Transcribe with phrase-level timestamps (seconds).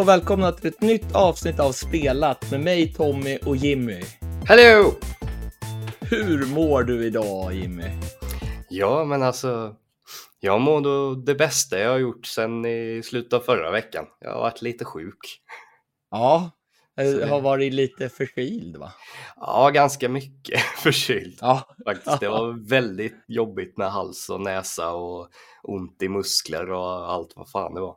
[0.00, 4.02] Och välkomna till ett nytt avsnitt av Spelat med mig Tommy och Jimmy.
[4.44, 4.92] Hello!
[6.00, 7.84] Hur mår du idag Jimmy?
[8.68, 9.74] Ja, men alltså,
[10.40, 14.04] jag mår då det bästa jag har gjort sedan i slutet av förra veckan.
[14.20, 15.18] Jag har varit lite sjuk.
[16.10, 16.50] Ja,
[16.94, 18.92] jag det- har varit lite förkyld va?
[19.36, 22.20] Ja, ganska mycket förkyld Ja, faktiskt.
[22.20, 25.28] Det var väldigt jobbigt med hals och näsa och
[25.62, 27.96] ont i muskler och allt vad fan det var.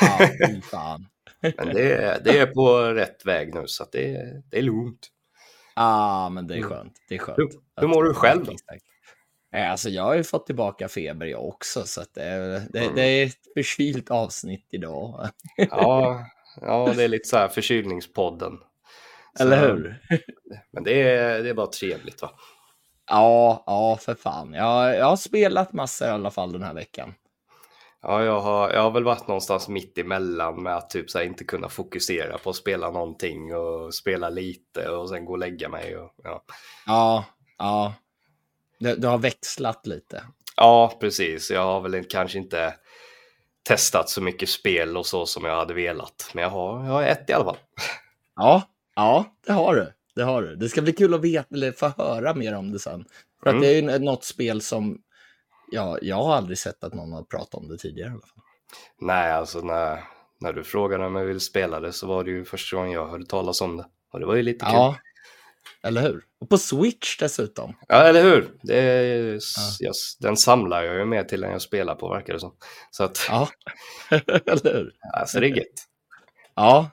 [0.00, 1.06] ja fy fan.
[1.40, 5.08] Men det, är- det är på rätt väg nu så det, är- det är lugnt.
[5.76, 6.92] Ja, men det är skönt.
[7.08, 7.38] Det är skönt.
[7.76, 8.52] Hur- mår du själv då?
[9.56, 12.22] Alltså jag har ju fått tillbaka feber jag också, så det,
[12.72, 12.94] det, Mm.
[12.94, 15.28] det är ett förkylt avsnitt idag.
[15.56, 16.26] Ja,
[16.60, 18.58] ja det är lite så här förkylningspodden.
[19.36, 20.02] Så- Eller hur?
[20.70, 22.30] Men det är, det är bara trevligt va?
[23.10, 24.52] Ja, ja, för fan.
[24.52, 27.14] Jag, jag har spelat massor i alla fall den här veckan.
[28.02, 31.44] Ja, jag har, jag har väl varit någonstans mitt emellan med att typ så inte
[31.44, 35.96] kunna fokusera på att spela någonting och spela lite och sen gå och lägga mig.
[35.98, 36.44] Och, ja.
[36.86, 37.24] Ja,
[37.58, 37.94] ja.
[38.80, 40.24] Det, det har växlat lite.
[40.56, 41.50] ja, precis.
[41.50, 42.74] Jag har väl kanske inte
[43.68, 46.30] testat så mycket spel och så som jag hade velat.
[46.34, 47.58] Men jag har, jag har ett i alla fall.
[48.36, 48.62] Ja,
[48.96, 49.92] ja, det har du.
[50.14, 50.56] Det har du.
[50.56, 53.04] Det ska bli kul att veta, eller få höra mer om det sen.
[53.42, 53.62] För att Mm.
[53.62, 54.98] det är ju något spel som,
[55.70, 58.42] ja, jag har aldrig sett att någon har pratat om det tidigare i alla fall.
[59.00, 60.04] Nej, alltså när,
[60.40, 63.08] när du frågade om jag ville spela det så var det ju första gången jag
[63.08, 63.86] hörde talas om det.
[64.12, 64.74] Och det var ju lite kul.
[64.74, 64.96] Ja,
[65.82, 66.24] eller hur?
[66.40, 67.74] Och på Switch dessutom.
[67.88, 68.50] Ja, eller hur?
[68.62, 69.38] Det är,
[69.80, 72.56] jag, den samlar jag ju med till den jag spelar på, verkar det som.
[72.90, 73.48] Så att, Ja,
[74.10, 74.92] eller hur?
[75.14, 75.66] alltså det är gött.
[76.54, 76.90] Ja.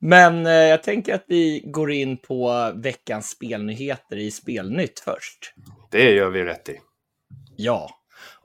[0.00, 5.54] Men eh, jag tänker att vi går in på veckans spelnyheter i Spelnytt först.
[5.90, 6.80] Det gör vi rätt i.
[7.64, 7.90] Ja.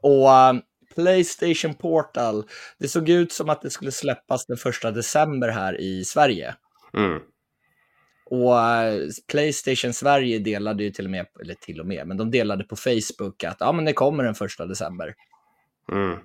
[0.01, 0.53] Och eh,
[0.95, 2.43] Playstation Portal,
[2.79, 6.55] det såg ut som att det skulle släppas den första december här i Sverige.
[6.93, 7.19] Mm.
[8.25, 12.31] Och eh, Playstation Sverige delade ju till och med, eller till och med, men de
[12.31, 15.13] delade på Facebook att ja, men det kommer den första december.
[15.91, 16.17] Mm.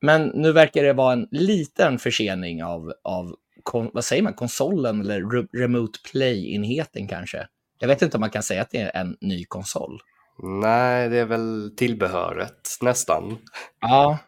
[0.00, 5.00] Men nu verkar det vara en liten försening av, av kon, vad säger man, konsolen
[5.00, 7.46] eller re, Remote Play-enheten kanske.
[7.78, 10.00] Jag vet inte om man kan säga att det är en ny konsol.
[10.42, 13.38] Nej, det är väl tillbehöret nästan.
[13.80, 14.18] Ja.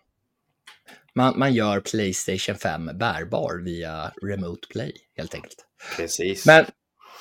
[1.15, 5.67] Man, man gör Playstation 5 bärbar via Remote Play, helt enkelt.
[5.97, 6.47] Precis.
[6.47, 6.65] Men,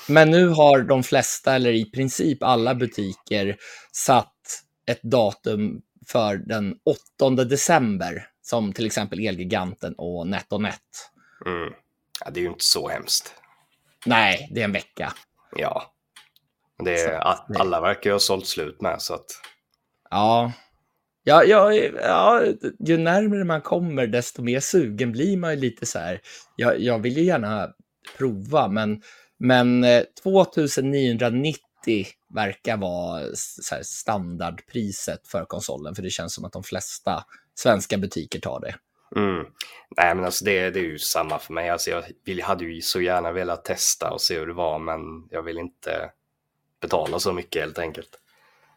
[0.07, 3.57] men nu har de flesta, eller i princip alla butiker,
[3.91, 4.33] satt
[4.85, 6.75] ett datum för den
[7.19, 11.11] 8 december, som till exempel Elgiganten och NetOnNet.
[11.45, 11.73] Mm.
[12.25, 13.33] Ja, det är ju inte så hemskt.
[14.05, 15.13] Nej, det är en vecka.
[15.55, 15.94] Ja.
[16.83, 17.19] Det är,
[17.59, 19.25] alla verkar ju ha sålt slut med så att
[20.09, 20.51] Ja.
[21.27, 22.43] Ja, ja, ja,
[22.79, 26.21] ju närmare man kommer, desto mer sugen blir man ju lite så här.
[26.55, 27.69] Jag, jag vill ju gärna
[28.17, 29.01] prova, men,
[29.37, 31.59] men eh, 2990
[32.33, 33.21] verkar vara
[33.83, 37.23] standardpriset för konsolen, för det känns som att de flesta
[37.55, 38.75] svenska butiker tar det.
[39.15, 39.45] Mm.
[39.97, 41.69] Nej, men alltså det, det är ju samma för mig.
[41.69, 44.99] Alltså jag vill, hade ju så gärna velat testa och se hur det var, men
[45.29, 46.09] jag vill inte
[46.85, 48.09] betala så mycket helt enkelt.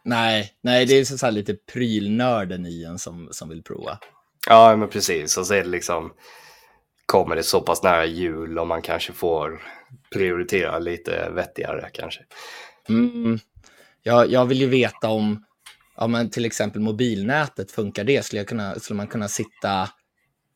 [0.03, 3.99] Nej, nej, det är så här lite prylnörden i en som, som vill prova.
[4.47, 5.37] Ja, men precis.
[5.37, 6.13] Och så är det liksom,
[7.05, 9.61] kommer det så pass nära jul och man kanske får
[10.13, 12.21] prioritera lite vettigare kanske.
[12.89, 13.39] Mm.
[14.03, 15.45] Jag, jag vill ju veta om,
[15.97, 18.25] ja, men till exempel mobilnätet, funkar det?
[18.25, 19.89] Skulle, jag kunna, skulle man kunna sitta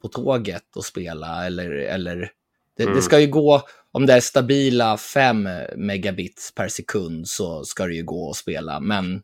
[0.02, 1.46] på tåget och spela?
[1.46, 2.32] Eller, eller
[2.78, 2.96] det, Mm.
[2.96, 3.62] det ska ju gå,
[3.92, 8.80] om det är stabila 5 megabits per sekund så ska det ju gå att spela.
[8.80, 9.22] Men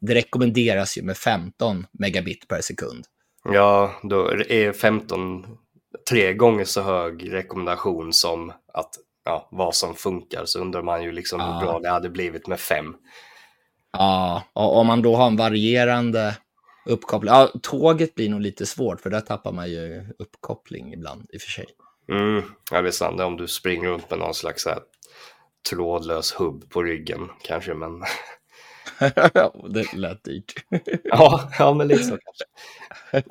[0.00, 3.04] det rekommenderas ju med 15 megabit per sekund.
[3.52, 5.46] Ja, då är 15
[6.10, 8.90] tre gånger så hög rekommendation som att
[9.24, 11.46] ja, vad som funkar så undrar man ju liksom Ja.
[11.52, 12.94] hur bra det hade blivit med fem.
[13.92, 16.36] Ja, och om man då har en varierande
[16.86, 17.32] uppkoppling.
[17.34, 21.40] Ja, tåget blir nog lite svårt för där tappar man ju uppkoppling ibland i och
[21.40, 21.66] för sig.
[22.08, 23.20] Mm, ja, det är sant.
[23.20, 24.78] Om du springer runt med någon slags här,
[25.70, 28.02] trådlös hubb på ryggen kanske, men
[29.70, 30.52] det lät dyrt.
[31.04, 32.44] ja, ja men så kanske.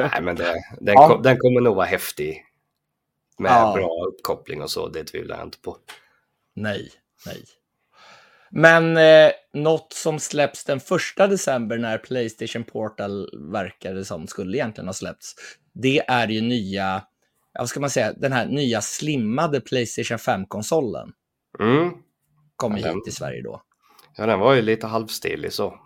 [0.04, 1.08] Nej, men det, den, Ja.
[1.08, 2.46] kom, den kommer nog vara häftig
[3.38, 3.74] med Ja.
[3.76, 5.78] bra uppkoppling och så, det tvivlar jag inte på.
[6.54, 6.92] nej,
[7.26, 7.44] nej.
[8.50, 14.88] Men eh, något som släpps den första december när Playstation Portal verkade som skulle egentligen
[14.88, 15.36] ha släppts,
[15.74, 17.02] det är ju nya,
[17.60, 21.12] vad ska man säga, den här nya slimmade Playstation 5-konsolen
[21.60, 21.92] Mm.
[22.56, 23.62] kommer Ja, hit till Sverige då.
[24.18, 25.80] Ja, den var ju lite halvstilig så.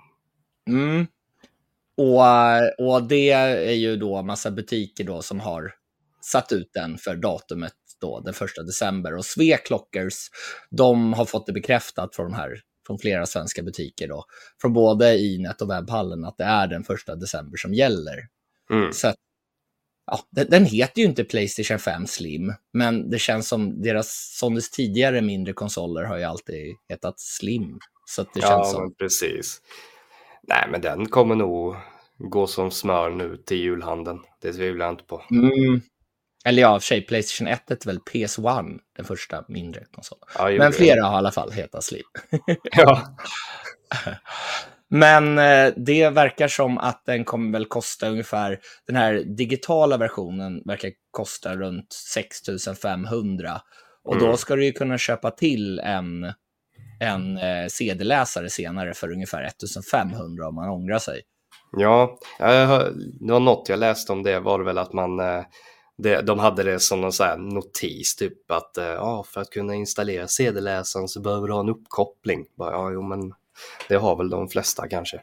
[0.69, 1.07] Mm.
[1.97, 5.73] Och, och det är ju då massa butiker då som har
[6.21, 9.15] satt ut den för datumet då den första december.
[9.15, 10.29] Och Sveklockers,
[10.69, 14.25] de har fått det bekräftat från, de här, från flera svenska butiker, då,
[14.61, 18.27] från både Inet och webbhallen, att det är den första december som gäller.
[18.71, 18.93] Mm.
[18.93, 19.15] Så att,
[20.07, 25.21] ja, den, heter ju inte Playstation 5 Slim, men det känns som deras Sonys tidigare
[25.21, 27.79] mindre konsoler har ju alltid hetat Slim.
[28.05, 28.93] Så det Ja, känns som...
[28.93, 29.61] precis.
[30.43, 31.75] Nej, men den kommer nog
[32.17, 34.19] gå som smör nu till julhandeln.
[34.41, 35.23] Det tvivlar jag inte på.
[35.31, 35.81] Mm.
[36.45, 40.23] Eller ja, för sig, Playstation 1 är väl PS1, den första mindre konsolen.
[40.37, 42.03] Ja, Men flera har i alla fall hetat Slim.
[42.63, 43.01] Ja.
[44.89, 50.61] Men eh, det verkar som att den kommer väl kosta ungefär, den här digitala versionen
[50.65, 52.37] verkar kosta runt 6
[52.81, 53.61] 500.
[54.03, 54.27] Och Mm.
[54.27, 56.23] då ska du ju kunna köpa till en,
[56.99, 61.21] en eh, CD-läsare senare för ungefär 1500 om man ångrar sig.
[61.77, 62.69] Ja, jag
[63.19, 65.43] det var något jag läste om det var det väl att man eh,
[65.97, 69.75] det, de hade det som någon så här notis, typ att ja, för att kunna
[69.75, 72.45] installera CD-läsaren så behöver du ha en uppkoppling.
[72.57, 73.33] Bara, ja, jo, men
[73.89, 75.21] det har väl de flesta kanske.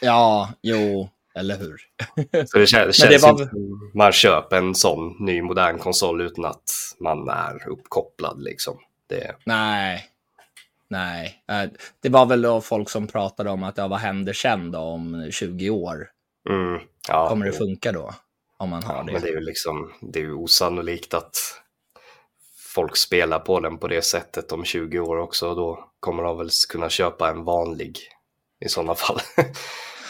[0.00, 1.76] Ja, jo, eller hur?
[2.46, 6.20] Så det känns, det känns var inte som man köper en sån ny modern konsol
[6.20, 6.62] utan att
[7.00, 8.78] man är uppkopplad liksom.
[9.08, 10.04] Det, Nej.
[10.88, 11.42] Nej.
[11.50, 11.70] Eh,
[12.00, 15.28] Det var väl då folk som pratade om att ja, vad händer sen då om
[15.30, 16.08] 20 år?
[16.48, 18.14] mm, ja, Kommer det funka då?
[18.56, 19.12] Om man har Ja, det.
[19.12, 21.61] men det är ju liksom, det är osannolikt att
[22.74, 26.38] folk spelar på den på det sättet om 20 år också och då kommer de
[26.38, 27.98] väl kunna köpa en vanlig
[28.64, 29.20] i sådana fall.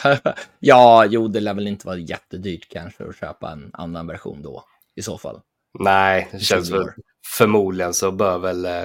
[0.59, 4.65] ja, jo, det lär väl inte vara jättedyrt kanske att köpa en annan version då
[4.97, 5.41] i så fall.
[5.79, 6.87] Nej, det känns 20 väl,
[7.27, 8.85] förmodligen så bör väl eh,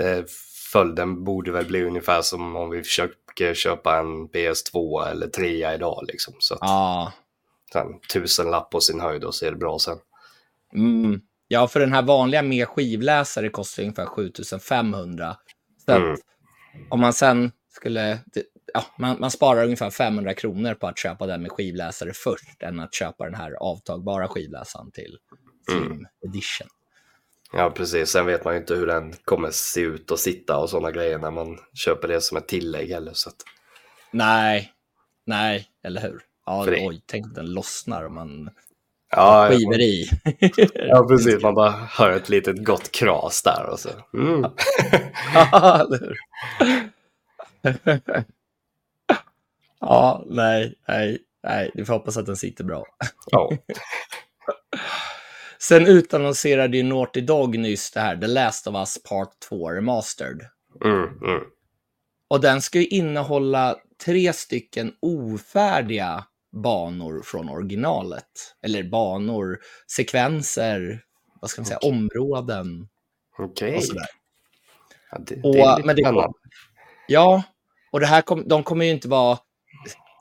[0.00, 0.24] eh,
[0.72, 6.04] följden borde väl bli ungefär som om vi försöker köpa en PS2 eller 3 idag
[6.08, 6.34] liksom.
[6.38, 7.12] Så att Ja,
[7.72, 9.98] sen, tusen lapp på sin höjd och så är det bra sen.
[10.74, 11.20] mm.
[11.52, 15.36] Ja, för den här vanliga med skivläsare kostar ungefär 7500.
[15.86, 16.12] Så Mm.
[16.12, 16.18] att
[16.90, 18.18] om man sen skulle,
[18.74, 22.80] ja, man, man sparar ungefär 500 kronor på att köpa den med skivläsare först än
[22.80, 25.16] att köpa den här avtagbara skivläsaren till
[25.68, 26.06] Slim Mm.
[26.26, 26.66] Edition.
[27.52, 28.10] Ja, precis.
[28.10, 31.18] Sen vet man ju inte hur den kommer se ut och sitta och sådana grejer
[31.18, 33.12] när man köper det som ett tillägg heller.
[33.14, 33.36] Så att,
[34.10, 34.72] Nej,
[35.26, 36.22] nej, eller hur?
[36.46, 38.50] Ja, För oj, tänk om den lossnar om man
[39.10, 40.10] ja, skivor i.
[40.74, 41.42] ja, precis.
[41.42, 43.90] Man bara hör ett litet gott kras där och så.
[44.14, 44.44] Mm.
[49.80, 51.70] Ja, nej, nej, nej.
[51.74, 52.86] Vi får hoppas att den sitter bra.
[53.30, 53.50] Ja.
[55.58, 60.40] Sen utannonserade ju Naughty Dog nyss det här, The Last of Us Part 2 Remastered.
[60.84, 61.42] Mm, mm.
[62.28, 68.56] Och den ska ju innehålla tre stycken ofärdiga banor från originalet.
[68.62, 71.04] Eller banor, sekvenser,
[71.40, 71.90] vad ska man säga, Okej.
[71.90, 72.88] områden
[73.38, 73.76] Okej.
[73.76, 74.06] och sådär.
[75.10, 76.28] Ja, det, det är lite men det.
[77.08, 77.42] Ja,
[77.92, 79.38] och det här kom, de kommer ju inte vara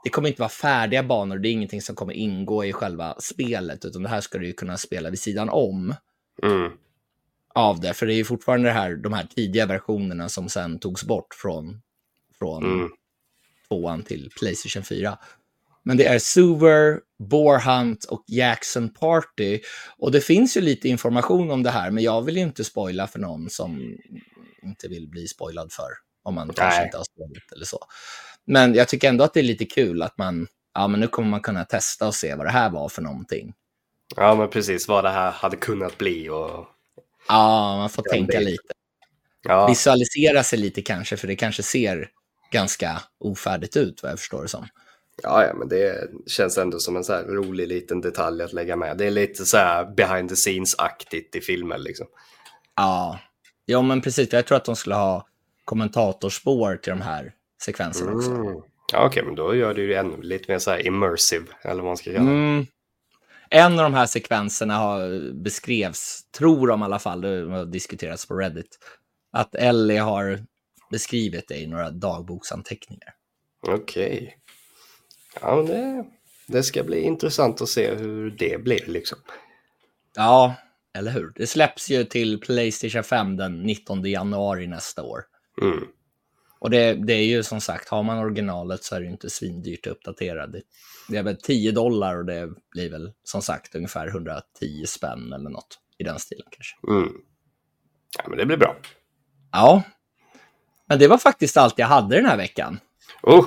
[0.03, 3.85] det kommer inte vara färdiga banor, det är ingenting som kommer ingå i själva spelet,
[3.85, 5.95] utan det här ska du ju kunna spela vid sidan om
[6.43, 6.71] Mm.
[7.53, 11.03] av det, för det är ju fortfarande här, de här tidiga versionerna som sen togs
[11.03, 11.81] bort från,
[12.39, 12.89] från Mm.
[13.67, 15.17] tvåan till Playstation 4.
[15.89, 19.59] Men det är Suver, Boarhunt och Jackson Party.
[19.97, 23.07] Och det finns ju lite information om det här, men jag vill ju inte spoila
[23.07, 23.97] för någon som
[24.63, 25.87] inte vill bli spoilad för.
[26.23, 26.85] Om man kanske Nej.
[26.85, 27.79] inte har spelat eller så.
[28.45, 31.29] Men jag tycker ändå att det är lite kul att man, ja men nu kommer
[31.29, 33.53] man kunna testa och se vad det här var för någonting.
[34.15, 36.65] Ja, men precis vad det här hade kunnat bli och
[37.27, 38.73] Ja, man får tänka lite.
[39.47, 42.09] ja, Visualisera sig lite kanske, för det kanske ser
[42.51, 44.67] ganska ofärdigt ut vad jag förstår det som.
[45.23, 48.97] Ja, ja, men det känns ändå som en så rolig liten detalj att lägga med.
[48.97, 52.07] Det är lite så här behind the scenes-aktigt i filmer liksom.
[52.75, 53.19] Ja,
[53.65, 54.33] ja men precis.
[54.33, 55.27] Jag tror att de skulle ha
[55.65, 58.31] kommentatorspår till de här sekvenserna också.
[58.31, 58.61] Mm.
[58.93, 61.85] Ja, okej, men då gör det ju ännu lite mer så här immersive, eller vad
[61.85, 62.31] man ska kalla det.
[62.31, 62.65] Mm.
[63.49, 68.27] En av de här sekvenserna har beskrevs, tror de i alla fall, det har diskuterats
[68.27, 68.79] på Reddit,
[69.31, 70.39] att Ellie har
[70.91, 73.13] beskrivit det i några dagboksanteckningar.
[73.67, 74.37] Okej.
[75.41, 76.05] Ja, men det,
[76.47, 79.17] det ska bli intressant att se hur det blir liksom.
[80.15, 80.55] Ja,
[80.93, 81.33] eller hur?
[81.35, 85.23] Det släpps ju till Playstation 5 den 19 januari nästa år.
[85.61, 85.87] Mm.
[86.59, 89.29] Och det, det är ju som sagt, har man originalet så är det ju inte
[89.29, 90.47] svindyrt att uppdatera.
[90.47, 90.61] Det,
[91.09, 94.43] det är väl 10 dollar och det blir väl som sagt ungefär 110
[94.87, 96.75] spänn eller något i den stilen kanske.
[96.87, 97.13] Mm.
[98.17, 98.77] Ja, men det blir bra.
[99.51, 99.83] Ja,
[100.87, 102.79] men det var faktiskt allt jag hade den här veckan.
[103.23, 103.45] Oh,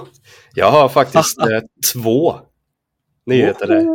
[0.55, 1.61] jag har faktiskt eh,
[1.93, 2.41] två
[3.27, 3.87] nyheter där,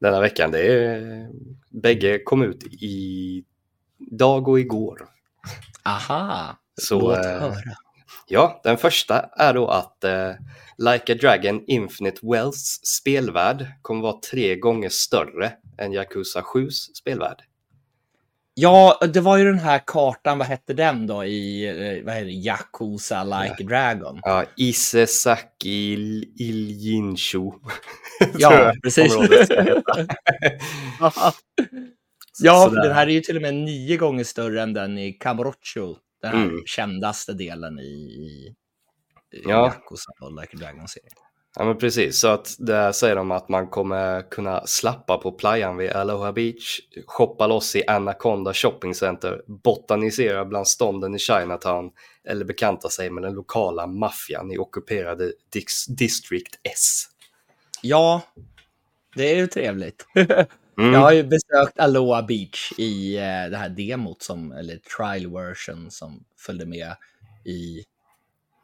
[0.00, 0.50] denna veckan.
[0.50, 1.28] Det är,
[1.70, 3.44] bägge kom ut i
[3.98, 5.08] dag och igår.
[5.84, 7.54] Aha, Så, låt eh, höra.
[8.26, 10.32] Ja, den första är då att eh,
[10.78, 17.42] Like a Dragon Infinite Wells spelvärld kommer vara tre gånger större än Yakuza 7s spelvärld.
[18.60, 22.26] Ja, det var ju den här kartan, vad hette den då i, eh, vad heter
[22.26, 24.20] det, Yakuza Like a Dragon?
[24.22, 27.50] Ja, Isesaki Il- Iljinshu.
[28.38, 29.12] Ja, precis.
[32.42, 32.82] ja, Sådär.
[32.82, 36.30] den här är ju till och med nio gånger större än den i Kamurocho, den
[36.36, 36.62] här Mm.
[36.66, 38.54] kändaste delen i, i
[39.44, 39.66] Ja.
[39.66, 40.10] Yakuza
[40.40, 41.12] Like Dragon-serien.
[41.58, 45.76] Ja men precis, så att där säger de att man kommer kunna slappa på playan
[45.76, 51.90] vid Aloha Beach, shoppa loss i Anaconda Shopping Center, botanisera bland stånden i Chinatown
[52.24, 55.32] eller bekanta sig med den lokala maffian i ockuperade
[55.88, 57.04] District S.
[57.82, 58.22] Ja,
[59.16, 60.06] det är ju trevligt.
[60.78, 60.92] Mm.
[60.92, 65.90] Jag har ju besökt Aloha Beach i eh, det här demot, som, eller trial version
[65.90, 66.94] som följde med
[67.44, 67.84] i,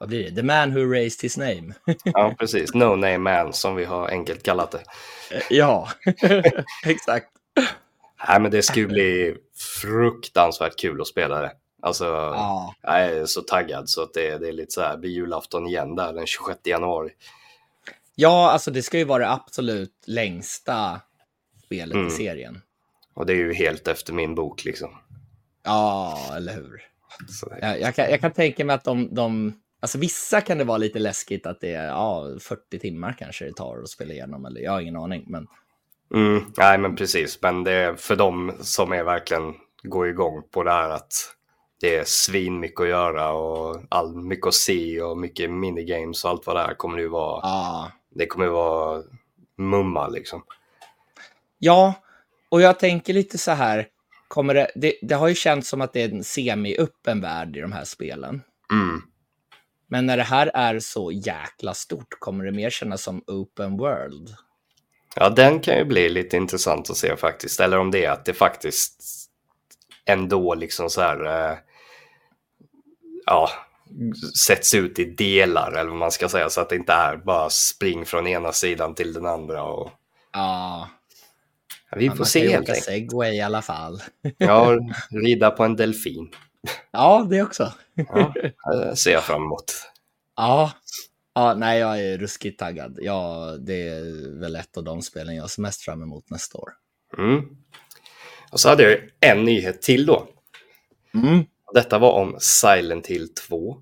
[0.05, 1.75] vad blir det, The Man Who Raised His Name.
[2.05, 2.75] Ja, precis.
[2.75, 4.83] No Name Man som vi har enkelt kallat det.
[5.31, 5.89] Eh, ja,
[6.87, 7.29] exakt.
[8.29, 9.37] Nej, men det ju bli
[9.83, 11.53] fruktansvärt kul att spela det.
[11.83, 15.11] Alltså, Ja, jag är så taggad så att det, det är lite så här, blir
[15.11, 17.11] julafton igen där den 26 januari.
[18.15, 21.01] ja, alltså det ska ju vara det absolut längsta
[21.65, 22.07] spelet Mm.
[22.07, 22.61] i serien.
[23.15, 24.91] Och det är ju helt efter min bok liksom.
[25.65, 26.83] Ja, eller hur?
[27.61, 29.53] Jag, jag, kan, jag kan tänka mig att de, de,
[29.85, 33.53] alltså vissa kan det vara lite läskigt att det är ja, 40 timmar kanske det
[33.53, 35.25] tar att spela igenom, eller jag har ingen aning.
[35.27, 35.47] Men
[36.15, 37.39] mm, nej, men precis.
[37.43, 41.13] Men det är för dem som är verkligen går igång på det här att
[41.81, 46.31] det är svin mycket att göra och all, mycket att se och mycket minigames och
[46.31, 47.41] allt vad det är kommer det ju vara.
[47.43, 49.03] ja, Det kommer ju vara
[49.59, 50.45] mumma liksom.
[51.59, 51.95] Ja,
[52.49, 53.87] och jag tänker lite så här,
[54.29, 57.61] kommer det, det, det har ju känts som att det är en semi-öppen värld i
[57.61, 58.43] de här spelen.
[58.73, 59.03] Mm.
[59.95, 64.35] Men när det här är så jäkla stort, kommer det mer kännas som open world?
[65.17, 67.61] Ja, den kan ju bli lite intressant att se faktiskt.
[67.61, 69.03] Eller om det är att det faktiskt
[70.05, 71.59] ändå liksom så här, eh,
[73.27, 73.51] ja,
[74.47, 76.51] sätts ut i delar eller vad man ska säga.
[76.51, 79.63] Så att det inte är bara spring från ena sidan till den andra.
[79.63, 79.91] Och,
[80.33, 80.89] Ja,
[81.97, 82.85] vi får se helt enkelt.
[82.85, 84.03] segway i alla fall.
[84.39, 84.79] Ja,
[85.11, 86.31] rida på en delfin.
[86.91, 87.73] Ja, det också.
[87.95, 88.35] Ja,
[88.67, 89.65] det ser jag fram emot.
[90.37, 90.73] Ja,
[91.35, 92.99] ja nej, jag är ruskigt taggad.
[93.03, 96.71] Ja, det är väl ett av de spelen jag ser mest fram emot nästa år.
[97.19, 97.43] Mm.
[98.53, 100.29] Och så hade jag en nyhet till då.
[101.15, 101.45] Mm.
[101.75, 103.77] Detta var om Silent Hill 2,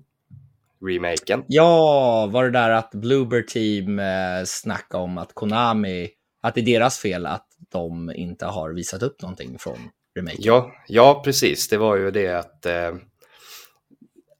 [0.85, 1.43] remaken.
[1.47, 6.09] Ja, var det där att Bloober Team eh, snackade om att Konami,
[6.41, 9.77] att det är deras fel att de inte har visat upp någonting från
[10.15, 10.41] remaken?
[10.43, 11.67] Ja, ja, precis.
[11.67, 12.95] Det var ju det att eh,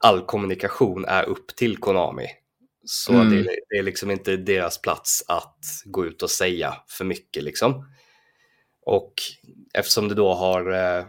[0.03, 2.27] all kommunikation är upp till Konami.
[2.85, 3.29] Så Mm.
[3.29, 7.85] det, det är liksom inte deras plats att gå ut och säga för mycket liksom.
[8.85, 9.13] Och
[9.73, 11.05] eftersom det då har eh,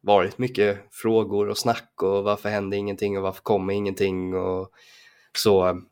[0.00, 4.70] varit mycket frågor och snack och varför händer ingenting och varför kommer ingenting och
[5.38, 5.82] så,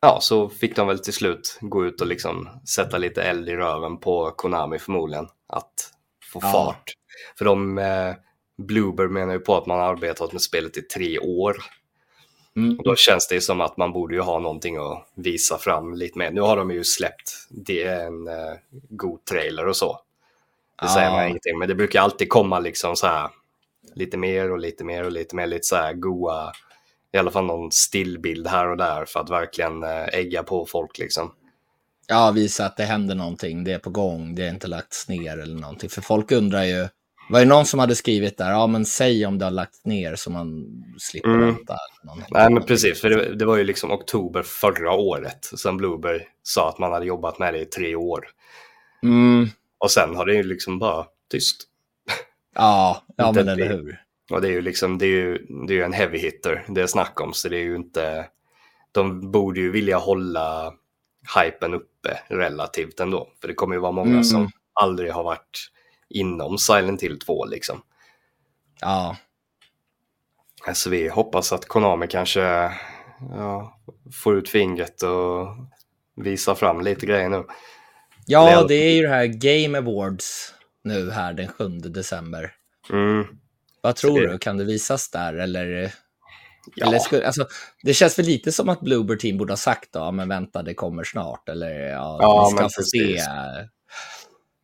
[0.00, 3.56] ja, så fick de väl till slut gå ut och liksom sätta lite eld i
[3.56, 5.92] röven på Konami förmodligen att
[6.32, 6.52] få Ja.
[6.52, 6.92] fart.
[7.38, 8.14] För de, eh,
[8.58, 11.56] Bloober menar ju på att man har arbetat med spelet i tre år.
[12.56, 12.78] Mm.
[12.78, 16.18] Och då känns det som att man borde ju ha någonting att visa fram lite
[16.18, 16.30] mer.
[16.30, 18.54] Nu har de ju släppt det är en eh,
[18.90, 20.00] god trailer och så.
[20.82, 21.28] Det säger man Ja.
[21.28, 23.30] ingenting, men det brukar alltid komma liksom så här
[23.94, 26.52] lite mer och lite mer och lite mer, lite så här goa,
[27.12, 30.98] i alla fall någon stillbild här och där för att verkligen eh, ägga på folk
[30.98, 31.32] liksom.
[32.06, 35.38] Ja, visa att det händer någonting, det är på gång, det är inte lagts ner
[35.38, 35.90] eller någonting.
[35.90, 36.88] För folk undrar ju,
[37.30, 40.14] var ju någon som hade skrivit där, ja men säg om det har lagts ner
[40.16, 40.66] så man
[40.98, 41.40] slipper Mm.
[41.46, 41.76] vänta.
[42.30, 46.68] Nej men precis, för det, det var ju liksom oktober förra året som Bloober sa
[46.68, 48.28] att man hade jobbat med det i tre år.
[49.02, 51.56] Mm, Och sen har det ju liksom bara tyst.
[52.54, 54.02] ja, ja men eller hur.
[54.30, 56.80] Och det är ju liksom, det är ju, det är ju en heavy hitter det
[56.82, 58.26] är snack om, så det är ju inte,
[58.92, 60.72] de borde ju vilja hålla
[61.42, 63.28] hypen uppe relativt ändå.
[63.40, 64.24] För det kommer ju vara många Mm.
[64.24, 65.68] som aldrig har varit
[66.08, 67.82] inom Silent Hill 2 liksom.
[68.80, 69.16] Ja,
[70.74, 72.40] Så vi hoppas att Konami kanske
[73.30, 73.78] ja,
[74.22, 75.48] får ut fingret och
[76.16, 77.44] visar fram lite grejer nu.
[78.26, 82.52] ja det är ju det här Game Awards nu här den 7 december.
[82.90, 83.26] Mm.
[83.80, 84.38] Vad tror det- du?
[84.38, 85.34] Kan det visas där?
[85.34, 85.92] Eller,
[86.74, 86.86] Ja.
[86.86, 87.46] eller skulle, alltså,
[87.82, 90.62] det känns väl lite som att Bloober Team borde ha sagt då, "Ja, men vänta,
[90.62, 91.48] det kommer snart.
[91.48, 93.20] Eller ja, Ja, vi ska få se.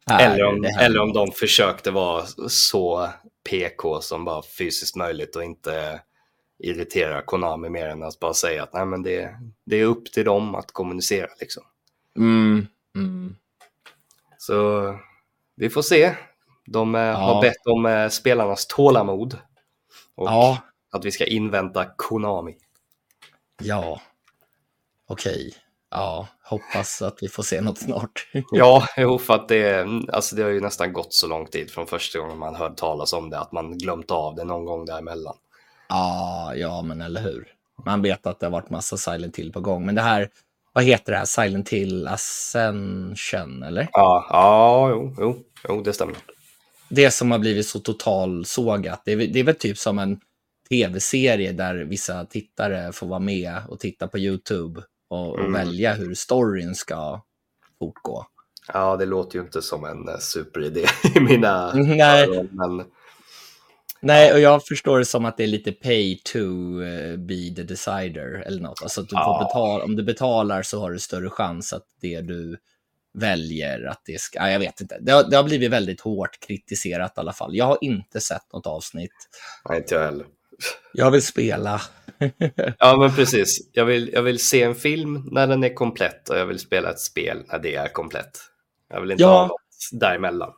[0.06, 3.08] Här, Eller om, eller om de försökte vara så
[3.50, 6.00] PK som bara fysiskt möjligt och inte
[6.58, 10.24] irritera Konami mer än att bara säga att nej men det, det är upp till
[10.24, 11.62] dem att kommunicera liksom.
[12.16, 12.66] Mm.
[12.96, 13.36] Mm.
[14.38, 14.82] Så
[15.56, 16.14] vi får se.
[16.66, 19.38] De eh, har bett om eh, spelarnas tålamod.
[20.14, 20.58] Och Ja,
[20.90, 22.56] att vi ska invänta Konami.
[23.62, 24.00] ja.
[25.06, 25.54] Okej.
[25.94, 28.26] Ja, hoppas att vi får se något snart.
[28.50, 31.86] Ja, jo, för att det, alltså det har ju nästan gått så lång tid från
[31.86, 35.34] första gången man hörde talas om det att man glömt av det någon gång däremellan.
[35.88, 37.48] Ja, ja, men eller hur.
[37.86, 40.28] Man vet att det har varit massa Silent Hill på gång, men det här,
[40.72, 41.24] vad heter det här?
[41.24, 43.88] Silent Hill Ascension, eller?
[43.92, 45.36] Ja, ja jo, jo,
[45.68, 46.16] jo, det stämmer.
[46.88, 50.20] Det som har blivit så totalsågat, det är, väl- det är väl typ som en
[50.68, 55.52] tv-serie där vissa tittare får vara med och titta på YouTube och, och Mm.
[55.52, 57.22] välja hur storyn ska
[57.78, 58.26] fortgå.
[58.72, 60.84] Ja, det låter ju inte som en eh, superidé
[61.16, 62.24] i mina Nej.
[62.28, 62.86] öron, men
[64.04, 66.38] Nej, och jag förstår det som att det är lite pay to
[66.82, 68.82] eh, be the decider eller något.
[68.82, 69.46] Alltså att du får Ja.
[69.48, 72.58] betala, om du betalar så har du större chans att det du
[73.14, 74.98] väljer att det ska, ja, jag vet inte.
[75.00, 77.56] Det har, det har blivit väldigt hårt kritiserat i alla fall.
[77.56, 79.12] Jag har inte sett något avsnitt.
[79.68, 80.26] nej, inte jag heller.
[80.92, 81.80] Jag vill spela.
[82.78, 83.70] Ja, men precis.
[83.72, 86.90] Jag vill, jag vill se en film när den är komplett och jag vill spela
[86.90, 88.38] ett spel när det är komplett.
[88.88, 89.28] Jag vill inte Ja.
[89.28, 90.52] ha något däremellan.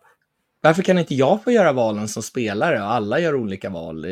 [0.61, 2.80] Varför kan inte jag få göra valen som spelare?
[2.83, 4.02] och Alla gör olika val.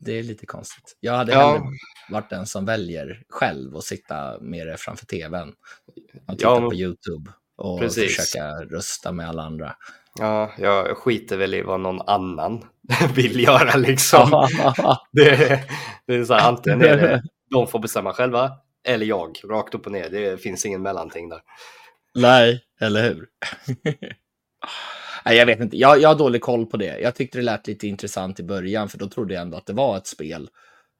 [0.00, 0.96] Det- är lite konstigt.
[1.00, 1.48] Jag hade Ja.
[1.52, 1.62] hellre
[2.10, 5.48] varit den som väljer själv och sitta med det framför tvn.
[6.28, 8.16] Och titta Ja, men- på YouTube och Precis.
[8.16, 9.76] försöka rösta med alla andra.
[10.18, 12.62] Ja, jag skiter väl i vad någon annan
[13.14, 14.30] vill göra liksom.
[15.12, 15.64] Det,
[16.06, 18.52] det är så här, antingen är det de får bestämma själva
[18.86, 20.10] eller jag, rakt upp och ner.
[20.10, 21.40] Det finns ingen mellanting där.
[22.14, 23.26] Nej, eller hur?
[25.24, 25.76] Nej, jag vet inte.
[25.76, 26.98] Jag, jag har dålig koll på det.
[26.98, 29.72] Jag tyckte det lät lite intressant i början, för då trodde jag ändå att det
[29.72, 30.48] var ett spel.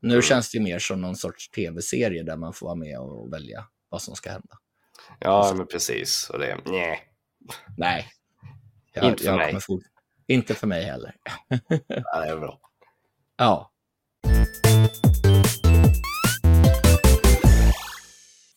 [0.03, 0.23] Nu Mm.
[0.23, 4.03] känns det mer som någon sorts tv-serie där man får vara med och välja vad
[4.03, 4.59] som ska hända.
[5.19, 6.31] Ja, men precis.
[6.31, 7.01] Och det, nej.
[7.77, 8.07] Nej.
[8.93, 9.47] Jag, Inte för jag mig.
[9.47, 9.83] kommer fort-
[10.27, 11.15] Inte för mig heller.
[11.89, 12.59] Ja, det är bra.
[13.37, 13.71] Ja.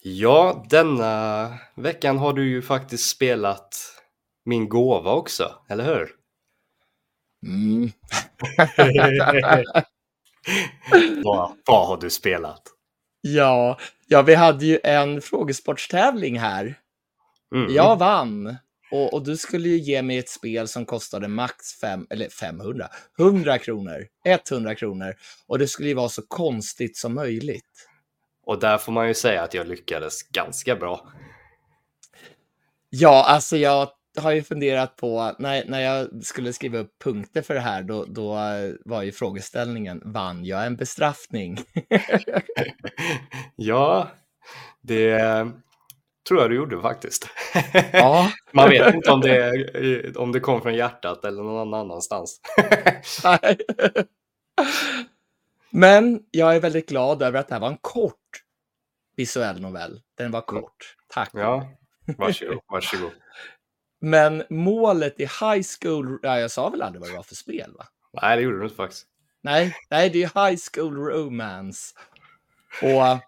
[0.03, 3.75] Ja, denna veckan har du ju faktiskt spelat
[4.45, 6.10] min gåva också, eller hur?
[7.47, 7.91] Mm.
[11.23, 12.62] vad, vad har du spelat?
[13.21, 13.77] ja.
[14.10, 16.75] Ja, vi hade ju en frågesportstävling här.
[17.56, 17.73] Mm.
[17.73, 18.56] Jag vann.
[18.91, 22.88] Och, och du skulle ju ge mig ett spel som kostade max fem, eller 500,
[23.19, 25.15] 100 kronor, 100 kronor.
[25.47, 27.88] Och det skulle ju vara så konstigt som möjligt.
[28.45, 31.12] Och där får man ju säga att jag lyckades ganska bra.
[32.89, 37.54] Ja, alltså jag har ju funderat på, när, när jag skulle skriva upp punkter för
[37.54, 38.34] det här, då, då
[38.86, 41.58] var ju frågeställningen, vann jag en bestraffning?
[43.56, 44.12] ja,
[44.82, 45.12] det
[46.27, 47.29] tror jag du gjorde faktiskt.
[47.93, 52.41] ja, Man vet inte om det, om det kom från hjärtat eller någon annanstans.
[53.23, 53.57] nej.
[55.69, 58.43] Men jag är väldigt glad över att det här var en kort
[59.15, 60.01] visuell novell.
[60.17, 60.95] Den var kort.
[61.07, 61.29] Tack.
[61.33, 61.69] ja,
[62.17, 62.59] varsågod.
[62.67, 63.11] varsågod.
[64.01, 67.73] Men målet i high school, ja, jag sa väl aldrig vad det var för spel
[67.77, 67.85] va?
[68.21, 69.05] Nej, det gjorde du inte faktiskt.
[69.41, 71.95] Nej, nej, det är high school romance.
[72.81, 73.19] Och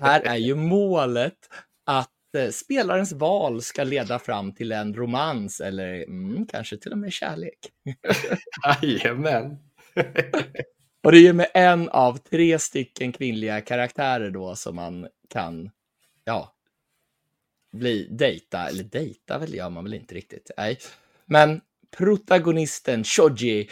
[0.00, 1.34] här är ju målet
[1.90, 6.98] att eh, spelarens val ska leda fram till en romans eller mm, kanske till och
[6.98, 7.58] med kärlek.
[8.82, 9.58] Jajamän.
[11.02, 15.70] Och det är ju med en av tre stycken kvinnliga karaktärer då som man kan,
[16.24, 16.54] ja,
[17.72, 20.78] bli dejta, eller dejta väl gör man väl inte riktigt, nej.
[21.26, 21.60] Men
[21.96, 23.68] protagonisten Shoji,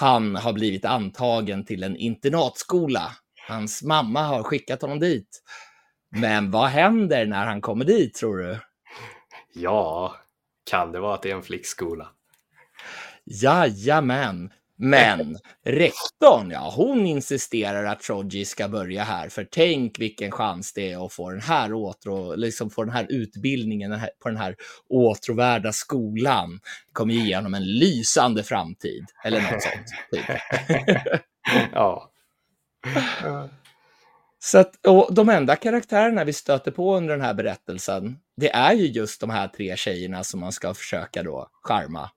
[0.00, 3.16] han har blivit antagen till en internatskola.
[3.48, 5.42] Hans mamma har skickat honom dit.
[6.10, 8.58] Men vad händer när han kommer dit, tror du?
[9.54, 10.16] Ja,
[10.70, 12.08] kan det vara att det är en flickskola?
[13.24, 14.50] Jajamän.
[14.82, 20.92] Men rektorn, ja, hon insisterar att Shoji ska börja här, för tänk vilken chans det
[20.92, 24.38] är att få den här, åtrå, liksom få den här utbildningen den här, på den
[24.38, 24.56] här
[24.88, 26.60] åtråvärda skolan.
[26.92, 29.86] Kommer ge honom en lysande framtid, eller något sånt.
[30.12, 30.36] Typ.
[31.72, 32.10] ja.
[34.42, 38.72] Så att, och de enda karaktärerna vi stöter på under den här berättelsen, det är
[38.72, 42.10] ju just de här tre tjejerna som man ska försöka då charma.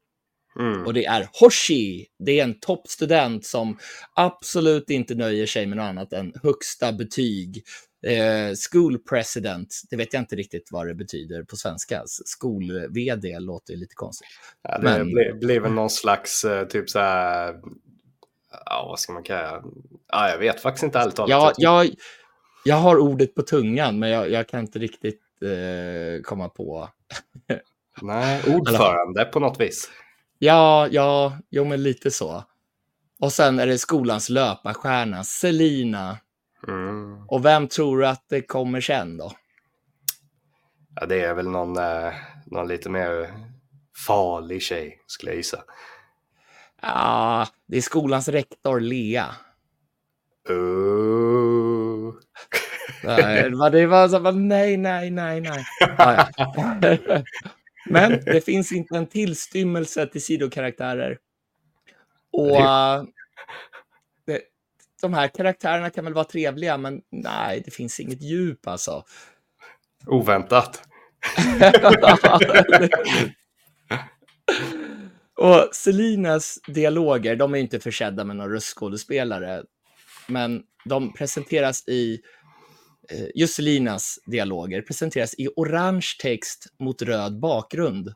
[0.59, 0.85] Mm.
[0.85, 2.05] Och det är Hoshi.
[2.19, 3.77] Det är en toppstudent som
[4.15, 7.63] absolut inte nöjer sig med något annat än högsta betyg.
[8.05, 12.03] Eh, school president, det vet jag inte riktigt vad det betyder på svenska.
[12.05, 14.27] Skol-VD låter ju lite konstigt.
[14.61, 17.55] Ja, det Men- blir, blir väl någon slags eh, typ så här
[18.65, 19.63] ja, vad ska man kalla
[20.07, 21.29] ja, Jag vet faktiskt inte ärligt talat.
[21.29, 21.89] Ja, jag,
[22.63, 26.89] jag har ordet på tungan, men jag, jag kan inte riktigt eh, komma på.
[28.01, 29.89] Nej, ordförande på något vis.
[30.39, 32.43] Ja, ja, jo men lite så.
[33.19, 36.17] Och sen är det skolans löparstjärna, Selina.
[36.67, 37.27] Mm.
[37.27, 39.31] Och vem tror du att det kommer sen då?
[40.95, 42.13] Ja, det är väl någon, eh,
[42.45, 43.33] någon lite mer
[44.07, 45.63] farlig tjej, skulle jag gissa.
[46.85, 49.35] Ja, det är skolans rektor, Lea.
[50.49, 52.13] Uh.
[53.03, 55.65] Nej, det var, det var så, nej, nej, nej, nej.
[55.79, 56.75] Ja, ja.
[57.89, 61.17] Men det finns inte en tillstymmelse till sidokaraktärer.
[62.31, 63.03] Och uh,
[64.25, 64.41] det,
[65.01, 69.03] de här karaktärerna kan väl vara trevliga, men nej, det finns inget djup alltså.
[70.05, 70.83] Oväntat.
[75.37, 79.63] Och Selinas dialoger, de är inte försedda med några röstskådespelare,
[80.27, 82.19] men de presenteras i,
[83.09, 88.13] eh, just Selinas dialoger presenteras i orange text mot röd bakgrund.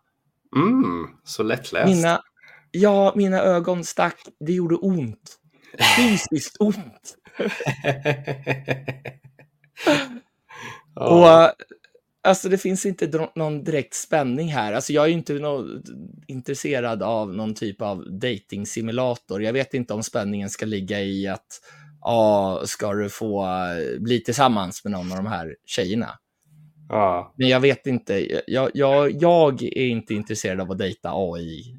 [0.56, 1.96] Mm, så lättläst.
[1.96, 2.22] Mina,
[2.72, 5.38] ja, mina ögon stack, det gjorde ont.
[5.98, 7.18] Fysiskt ont.
[10.96, 11.52] Och eh,
[12.28, 14.74] alltså det finns inte någon direkt spänning här.
[14.74, 15.68] Alltså jag är ju inte nå-
[16.28, 19.44] intresserad av någon typ av dating simulator.
[19.44, 21.48] Jag vet inte om spänningen ska ligga i att
[22.02, 26.20] ja, ska du få eh, bli tillsammans med någon av de här tjejerna.
[26.90, 27.34] ja.
[27.38, 28.42] Men jag vet inte.
[28.52, 31.78] Jag, jag, jag är inte intresserad av att dejta AI.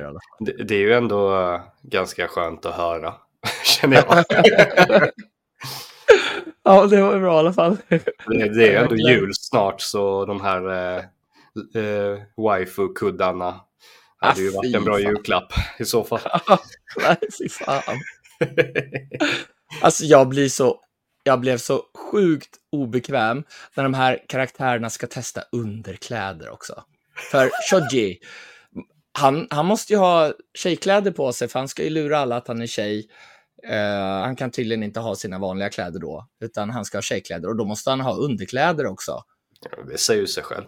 [0.00, 0.18] Fall.
[0.38, 3.14] Det, det är ju ändå eh, ganska skönt att höra,
[3.64, 4.24] känner jag.
[6.66, 7.76] Ja, det var bra i alla fall.
[7.88, 11.04] Det, det är ändå jul snart så de här eh,
[11.82, 13.60] eh, waifu-kuddarna
[14.20, 15.02] hade ju Ah, varit en bra fan.
[15.02, 16.20] julklapp i så fall.
[16.96, 17.82] Nej, fy fan.
[19.82, 20.80] Alltså jag blir så,
[21.24, 26.82] jag blev så sjukt obekväm när de här karaktärerna ska testa underkläder också.
[27.30, 28.18] För Shoji,
[29.18, 32.48] han, han måste ju ha tjejkläder på sig för han ska ju lura alla att
[32.48, 33.06] han är tjej.
[33.68, 37.48] Eh, han kan tydligen inte ha sina vanliga kläder då, utan han ska ha tjejkläder
[37.48, 39.22] och då måste han ha underkläder också.
[39.90, 40.64] det säger ju sig själv.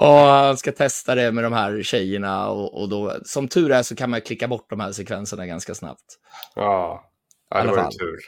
[0.00, 3.82] Och han ska testa det med de här tjejerna och, och då, som tur är
[3.82, 6.18] så kan man klicka bort de här sekvenserna ganska snabbt.
[6.54, 7.10] Ja,
[7.50, 8.18] ja det var ju tur.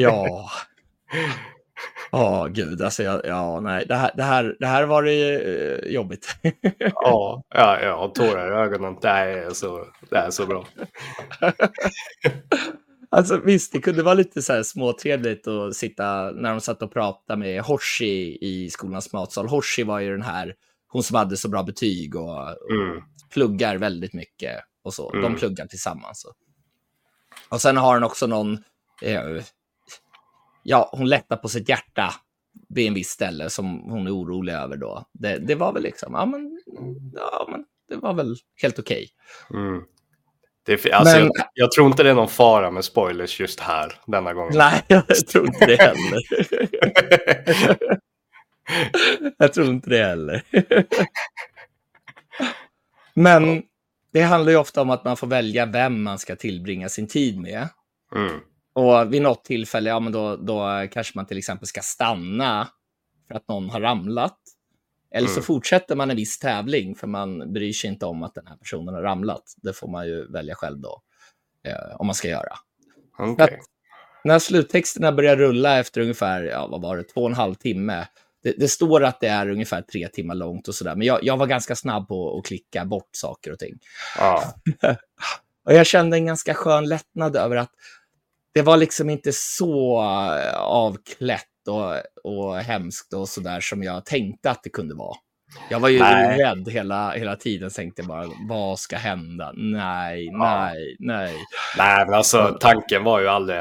[0.00, 0.50] Ja.
[2.12, 5.92] Ja, gud, alltså, jag, ja, nej, det här, det här, det här var det eh,
[5.92, 6.36] jobbigt.
[6.78, 8.96] Ja, ja, jag har tårar i ögonen.
[9.02, 10.66] Det här är så, det här är så bra.
[13.10, 16.92] alltså visst, det kunde vara lite så här småtrevligt att sitta när de satt och
[16.92, 19.48] pratade med Hoshi i skolans matsal.
[19.48, 20.54] Hoshi var ju den här,
[20.88, 23.02] hon som hade så bra betyg och, och Mm.
[23.32, 25.10] pluggar väldigt mycket och så.
[25.10, 25.38] De Mm.
[25.38, 26.24] pluggar tillsammans.
[26.24, 26.34] Och,
[27.54, 28.52] och sen har hon också någon,
[29.02, 29.22] eh,
[30.70, 32.14] ja, hon lättar på sitt hjärta
[32.68, 35.04] vid en viss ställe som hon är orolig över då.
[35.12, 36.60] Det, det var väl liksom, ja men,
[37.14, 39.08] ja men, det var väl helt okej.
[39.54, 39.82] Mm.
[40.66, 43.92] Det alltså, Men- jag, jag tror inte det är någon fara med spoilers just här
[44.06, 44.52] denna gången.
[44.56, 46.22] Nej, jag tror inte det heller.
[49.38, 50.42] jag tror inte det heller.
[53.14, 53.62] men
[54.12, 57.40] det handlar ju ofta om att man får välja vem man ska tillbringa sin tid
[57.40, 57.68] med.
[58.14, 58.40] Mm.
[58.80, 62.68] Och vid något tillfälle, ja men då, då kanske man till exempel ska stanna
[63.28, 64.38] för att någon har ramlat.
[65.14, 65.42] Eller så Mm.
[65.42, 68.94] fortsätter man en viss tävling för man bryr sig inte om att den här personen
[68.94, 69.42] har ramlat.
[69.62, 71.02] Det får man ju välja själv då,
[71.66, 72.52] eh, om man ska göra.
[73.18, 73.60] Okej.
[74.24, 78.06] När sluttexterna börjar rulla efter ungefär, ja vad var det, två och en halv timme.
[78.42, 81.36] Det, det står att det är ungefär tre timmar långt och sådär, men jag, jag
[81.36, 83.78] var ganska snabb på att klicka bort saker och ting.
[84.18, 84.54] Ja.
[85.64, 87.70] Och jag kände en ganska skön lättnad över att
[88.54, 91.94] det var liksom inte så eh, avklätt och,
[92.32, 95.16] och hemskt och sådär som jag tänkte att det kunde vara.
[95.70, 96.38] Jag var ju Nej.
[96.38, 99.52] rädd hela, hela tiden, tänkte bara, vad ska hända?
[99.56, 100.38] Nej, Ja.
[100.38, 101.34] nej, nej.
[101.78, 103.58] Nej, men alltså tanken var ju aldrig...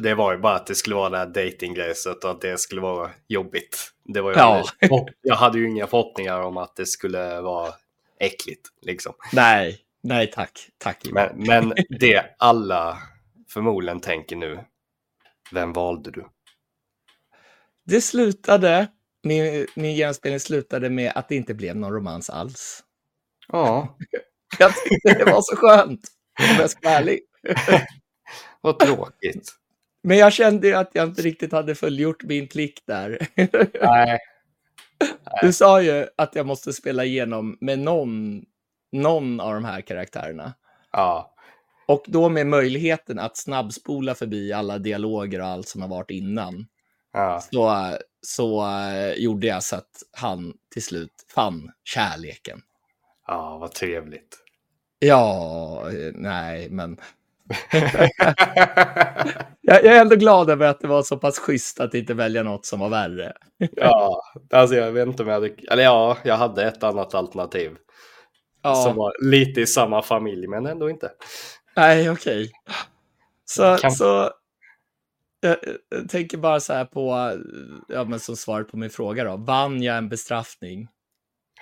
[0.00, 2.80] Det var ju bara att det skulle vara det här datinggrejset och att det skulle
[2.80, 3.90] vara jobbigt.
[4.04, 4.62] Det var ju Ja.
[4.82, 7.72] aldrig- jag hade ju inga förhoppningar om att det skulle vara
[8.20, 8.68] äckligt.
[8.82, 9.12] Liksom.
[9.32, 10.68] Nej, nej tack.
[10.78, 10.98] Tack.
[11.10, 12.98] Men, men det alla
[13.52, 14.64] förmodligen tänker nu,
[15.52, 16.26] vem valde du?
[17.84, 18.88] Det slutade,
[19.22, 22.84] min, min genomspelning slutade med att det inte blev någon romans alls.
[23.48, 23.96] Ja,
[24.58, 26.00] Jag tyckte det var så skönt,
[26.40, 27.20] om jag ska vara ärlig.
[28.60, 29.52] vad tråkigt.
[30.02, 33.28] Men jag kände ju att jag inte riktigt hade fullgjort min plikt där.
[33.82, 34.18] Nej.
[35.42, 38.44] Du sa ju att jag måste spela igenom med någon
[38.92, 40.54] någon av de här karaktärerna.
[40.92, 41.31] Ja,
[41.86, 46.66] Och då med möjligheten att snabbspola förbi alla dialoger och allt som har varit innan.
[47.12, 52.60] ja, Så, så eh, gjorde jag så att han till slut fann kärleken.
[53.26, 54.38] ja, vad trevligt.
[54.98, 56.96] Ja, eh, nej, men
[59.60, 62.42] jag, jag är ändå glad över att det var så pass schysst att inte välja
[62.42, 63.32] något som var värre.
[63.76, 67.76] ja, alltså jag vet inte om jag hade, eller ja, jag hade ett annat alternativ
[68.62, 71.10] Ja, som var lite i samma familj, men ändå inte.
[71.76, 72.52] Nej, okej.
[73.44, 74.30] Så, Kan- så
[75.40, 75.56] jag,
[75.88, 77.32] jag tänker bara så här på,
[77.88, 80.88] ja, men som svar på min fråga då, vann jag en bestraffning?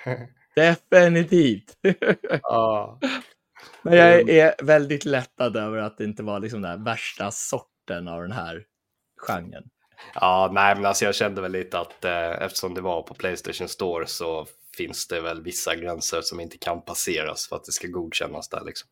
[0.57, 1.77] Definitivt.
[2.42, 2.99] Ja,
[3.83, 8.23] Men jag är väldigt lättad över att det inte var liksom den värsta sorten av
[8.23, 8.64] den här
[9.16, 9.64] genren.
[10.14, 13.68] ja, nej, men alltså jag kände väl lite att eh, eftersom det var på Playstation
[13.68, 14.46] Store så
[14.77, 18.64] finns det väl vissa gränser som inte kan passeras för att det ska godkännas där
[18.64, 18.88] liksom.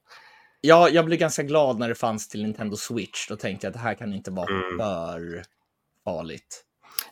[0.61, 3.29] Ja, jag blev ganska glad när det fanns till Nintendo Switch.
[3.29, 4.79] Då tänkte jag att det här kan inte vara Mm.
[4.79, 5.43] för
[6.05, 6.65] farligt.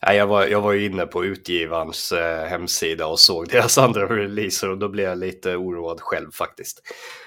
[0.02, 4.16] Nej, jag, var, jag var ju inne på utgivarens eh, hemsida och såg deras andra
[4.16, 6.82] releaser och då blev jag lite oroad själv faktiskt.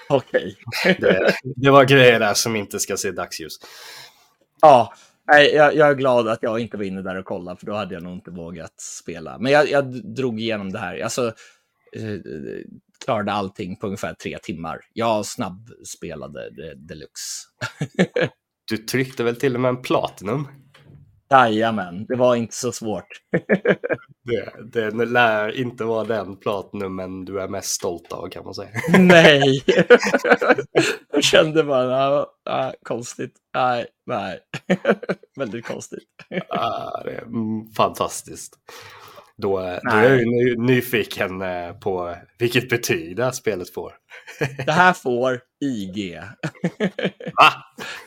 [0.08, 0.56] Okej.
[0.84, 3.58] Det, det var grejer där som inte ska se dagsljus.
[4.60, 4.94] Ja,
[5.26, 7.72] nej, jag, jag är glad att jag inte var inne där och kollade, för då
[7.72, 9.38] hade jag nog inte vågat spela.
[9.38, 11.00] Men jag, jag drog igenom det här.
[11.00, 11.26] Alltså,
[11.92, 12.14] eh,
[13.10, 14.80] klarade allting på ungefär tre timmar.
[14.92, 17.46] Jag snabbspelade deluxe.
[18.70, 20.48] Du tryckte väl till och med en Platinum?
[21.30, 23.06] Jajamän, det var inte så svårt.
[24.22, 28.68] Det, det lär inte vara den Platinumen du är mest stolt av kan man säga.
[28.98, 29.62] Nej.
[31.12, 33.36] jag kände bara, ja, konstigt.
[33.54, 34.40] Nej, nej.
[35.36, 36.08] Väldigt konstigt.
[36.48, 37.24] Ah, det är
[37.74, 38.56] fantastiskt.
[39.40, 43.92] Då, då är jag ju ny, nyfiken eh, på vilket betyg det här spelet får.
[44.66, 46.20] Det här får IG.
[47.36, 47.52] Va?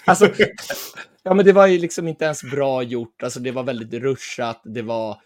[0.06, 0.30] Alltså,
[1.24, 3.24] ja, men det var ju liksom inte ens bra gjort.
[3.24, 4.62] Alltså, det var väldigt ruschat.
[4.64, 5.18] Det var,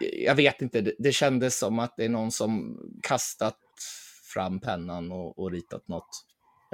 [0.00, 3.58] jag vet inte, det, det kändes som att det är någon som kastat
[4.34, 6.08] fram pennan och, och ritat något.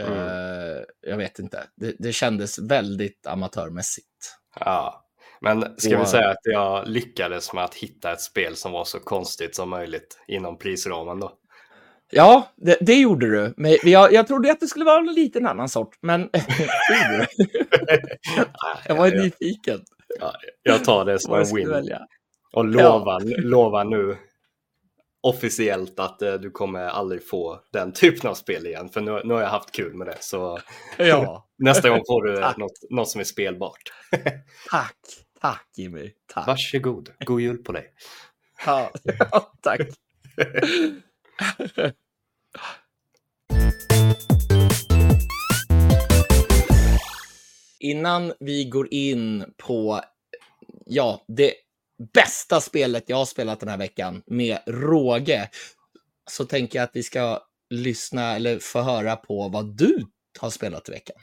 [0.00, 0.12] Mm.
[0.12, 1.64] Eh, jag vet inte.
[1.76, 4.36] Det, det kändes väldigt amatörmässigt.
[4.60, 5.07] Ja.
[5.40, 8.84] Men ska Och- vi säga att jag lyckades med att hitta ett spel som var
[8.84, 11.32] så konstigt som möjligt inom prisramen då?
[12.10, 13.54] Ja, det, det gjorde du.
[13.56, 16.30] Men jag, jag trodde att det skulle vara en liten annan sort, men.
[18.86, 19.80] Jag var jag, nyfiken.
[20.62, 22.00] jag tar det som en win välja.
[22.52, 24.16] och lovar, lovar nu
[25.20, 28.88] officiellt att eh, du kommer aldrig få den typen av spel igen.
[28.88, 30.16] För nu, nu har jag haft kul med det.
[30.20, 30.58] Så
[30.98, 33.82] Ja, nästa gång får du något, något som är spelbart.
[34.70, 34.96] tack.
[35.40, 36.10] Tack Jimmy.
[36.26, 36.46] Tack.
[36.46, 37.92] Varsågod, god jul på dig.
[38.66, 39.80] Ja, ja, tack.
[47.80, 50.00] Innan vi går in på
[50.86, 51.54] ja, det
[52.14, 55.50] bästa spelet jag har spelat den här veckan med råge,
[56.30, 60.06] så tänker jag att vi ska lyssna eller få höra på vad du
[60.40, 61.16] har spelat i veckan.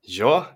[0.00, 0.46] Ja,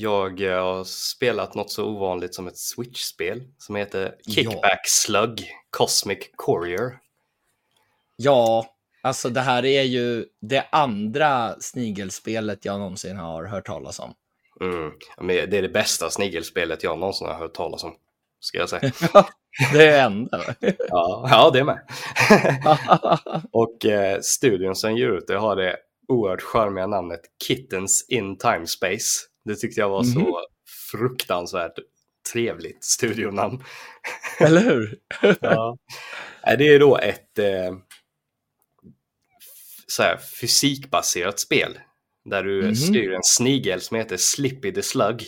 [0.00, 6.18] jag eh, har spelat något så ovanligt som ett Switch-spel som heter Kickback Slug Cosmic
[6.36, 6.98] Courier.
[8.16, 8.66] Ja,
[9.02, 14.14] alltså det här är ju det andra snigelspelet jag någonsin har hört talas om.
[14.60, 14.92] Mm.
[15.16, 17.94] men Det är det bästa snigelspelet jag någonsin har hört talas om.
[18.40, 18.92] Ska jag säga.
[19.72, 20.40] det är enda.
[20.88, 21.80] Ja, ja det med.
[23.52, 25.76] Och eh, studion som ger ut det har det
[26.08, 29.28] oerhört charmiga namnet Kittens in Time Space.
[29.48, 30.12] Det tyckte jag var Mhm.
[30.12, 30.40] så
[30.90, 31.78] fruktansvärt
[32.32, 33.64] trevligt studionamn.
[34.40, 34.98] Eller hur?
[35.40, 35.76] Ja.
[36.58, 37.76] Det är då ett eh,
[39.86, 41.78] så här, fysikbaserat spel
[42.24, 42.74] där du Mhm.
[42.74, 45.24] styr en snigel som heter Slippy the Slug.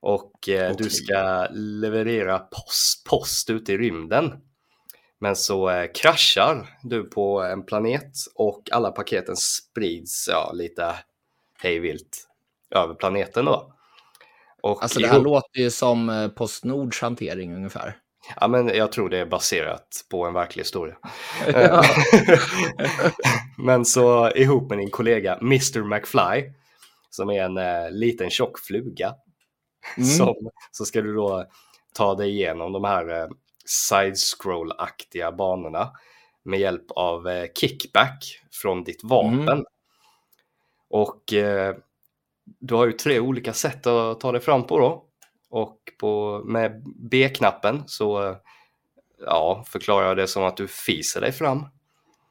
[0.00, 0.90] Och eh, du Okej.
[0.90, 4.32] ska leverera post, post ut i rymden.
[5.18, 10.94] Men så eh, kraschar du på en planet och alla paketen sprids ja, lite
[11.58, 12.28] hejvilt
[12.74, 13.72] över planeten då.
[14.62, 17.96] Och Alltså det här ihop- låter ju som eh, Postnords hantering ungefär.
[18.40, 20.96] Ja, men jag tror det är baserat på en verklig historia.
[21.54, 21.84] Ja.
[23.58, 26.52] men så ihop med din kollega Mr McFly,
[27.10, 29.14] som är en eh, liten tjock fluga,
[29.96, 30.08] Mm.
[30.08, 30.34] som,
[30.70, 31.44] så ska du då
[31.94, 33.28] ta dig igenom de här eh,
[33.66, 35.90] side-scroll-aktiga banorna
[36.42, 39.48] med hjälp av eh, kickback från ditt vapen.
[39.48, 39.64] Mm.
[40.90, 41.76] Och eh,
[42.44, 45.04] du har ju tre olika sätt att ta dig fram på då.
[45.50, 48.36] Och på, med B-knappen så
[49.26, 51.66] ja, förklarar jag det som att du fiser dig fram.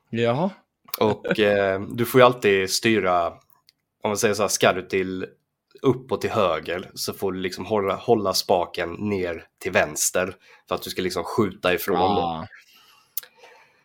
[0.10, 0.50] Jaha.
[1.00, 3.28] Och eh, du får ju alltid styra,
[4.04, 5.26] om man säger så här, ska du till
[5.82, 10.36] upp och till höger så får du liksom hålla, hålla spaken ner till vänster
[10.68, 11.98] för att du ska liksom skjuta ifrån.
[11.98, 12.48] Ja.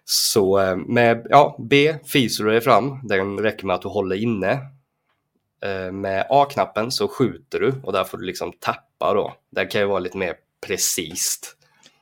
[0.05, 4.17] Så eh, med ja, B fiser du dig fram, den räcker med att du håller
[4.17, 4.61] inne.
[5.67, 9.35] Eh, Med A-knappen så skjuter du och där får du liksom tappa då.
[9.51, 10.35] Det kan ju vara lite mer
[10.67, 11.39] precis.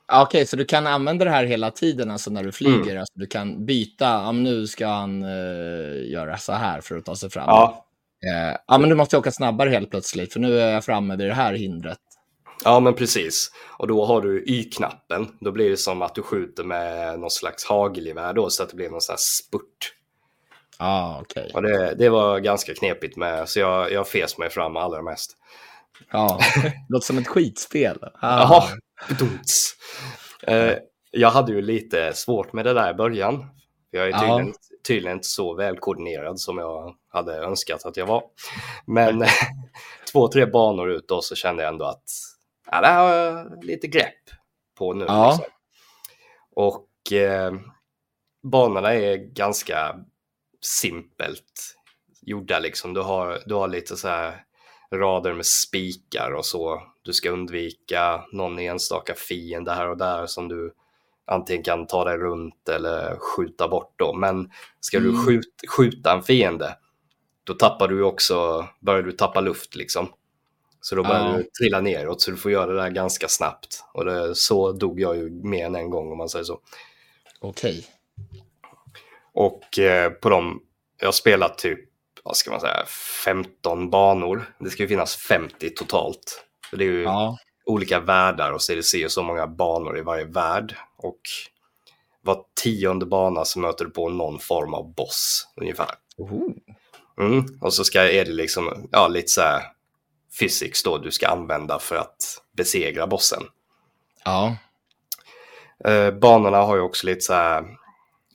[0.07, 2.97] Ja, Okej, så du kan använda det här hela tiden, alltså när du flyger.
[2.97, 7.05] Alltså, du kan byta, ja, men nu ska han eh, göra så här för att
[7.05, 7.43] ta sig fram.
[7.47, 7.81] Ja,
[8.33, 11.27] Eh, ja, men du måste åka snabbare helt plötsligt, för nu är jag framme vid
[11.27, 11.97] det här hindret.
[12.63, 13.51] ja men precis.
[13.77, 15.27] Och då har du Y-knappen.
[15.39, 18.75] Då blir det som att du skjuter med någon slags hagelgevär då så att det
[18.75, 19.93] blir någon sån här spurt.
[20.79, 21.51] Ja, okej.
[21.53, 25.37] Och det, det var ganska knepigt med, så jag, jag fes mig fram allra mest.
[26.11, 26.39] Ja,
[26.89, 27.97] låter som ett skitspel.
[28.21, 28.39] Ah.
[28.41, 28.63] Jaha.
[30.47, 30.77] Eh,
[31.11, 33.45] jag hade ju lite svårt med det där i början.
[33.91, 34.19] Jag är Ja.
[34.19, 34.53] tydligen,
[34.87, 38.23] tydligen inte så välkoordinerad som jag hade önskat att jag var.
[38.85, 39.25] Men
[40.11, 42.03] två, tre banor ut då så kände jag ändå att
[42.71, 44.23] ja, det har jag lite grepp
[44.77, 45.05] på nu.
[45.07, 45.29] Ja.
[45.29, 45.45] Liksom.
[46.55, 47.53] Och eh,
[48.43, 49.95] banorna är ganska
[50.61, 51.75] simpelt
[52.21, 52.93] gjorda liksom.
[52.93, 54.43] Du har, du har lite så här
[54.91, 56.81] rader med spikar och så.
[57.03, 60.73] Du ska undvika någon enstaka fiende här och där som du
[61.27, 64.13] antingen kan ta dig runt eller skjuta bort då.
[64.13, 65.25] Men ska du Mm.
[65.25, 66.77] skjut, skjuta en fiende,
[67.43, 70.07] då tappar du också, börjar du tappa luft liksom.
[70.81, 71.37] Så då börjar Ja.
[71.37, 73.83] du trilla neråt, så du får göra det där ganska snabbt.
[73.93, 76.59] Och det, så dog jag ju mer än en gång om man säger så.
[77.39, 77.85] Okej.
[79.35, 80.61] Och eh, på dem,
[80.99, 81.79] jag har spelat typ,
[82.23, 82.85] vad ska man säga,
[83.25, 84.53] 15 banor.
[84.59, 86.45] Det ska ju finnas 50 totalt.
[86.69, 87.37] För det är ju Ja.
[87.65, 90.75] olika världar och så är det och så många banor i varje värld.
[90.97, 91.19] Och
[92.21, 95.89] var tionde bana så möter du på någon form av boss ungefär.
[97.19, 97.45] Mm.
[97.61, 99.63] Och så ska, är det liksom, ja, lite så här
[100.39, 103.43] physics då du ska använda för att besegra bossen.
[104.23, 104.55] Ja.
[105.85, 107.65] Eh, banorna har ju också lite så här,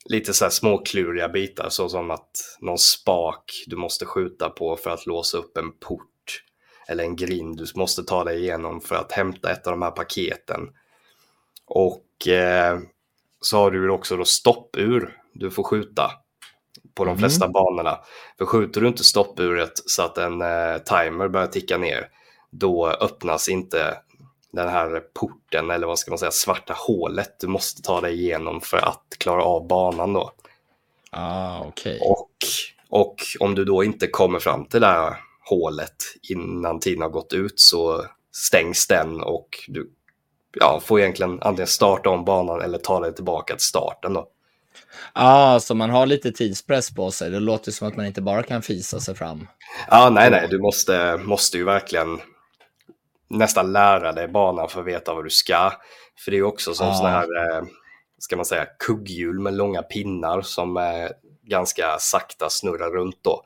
[0.04, 4.90] lite så här småkluriga bitar så som att någon spak du måste skjuta på för
[4.90, 6.42] att låsa upp en port
[6.88, 9.90] eller en grind du måste ta dig igenom för att hämta ett av de här
[9.90, 10.60] paketen.
[11.66, 12.78] Och eh,
[13.40, 16.10] så har du också då stoppur du får skjuta
[16.94, 17.18] på de Mhm.
[17.18, 17.98] flesta banorna.
[18.38, 22.08] För skjuter du inte stoppuret så att en eh, timer börjar ticka ner,
[22.50, 23.96] då öppnas inte
[24.52, 28.60] den här porten eller vad ska man säga, svarta hålet du måste ta dig igenom
[28.60, 30.32] för att klara av banan då.
[31.10, 31.98] Ah, okej.
[32.02, 32.30] Och,
[32.88, 35.16] och om du då inte kommer fram till det här
[35.48, 39.90] hålet innan tiden har gått ut så stängs den och du
[40.60, 44.28] ja, får egentligen antingen starta om banan eller ta dig tillbaka till starten då.
[45.14, 47.30] Ja, så man har lite tidspress på sig.
[47.30, 49.48] Det låter som att man inte bara kan fisa sig fram.
[49.88, 52.20] Ja, nej, nej, du måste, måste ju verkligen
[53.30, 55.72] nästan lära dig banan för att veta vad du ska.
[56.24, 56.94] För det är ju också som Ja.
[56.94, 57.64] sådana här, eh,
[58.18, 61.08] ska man säga, kugghjul med långa pinnar som eh,
[61.42, 63.42] ganska sakta snurrar runt då.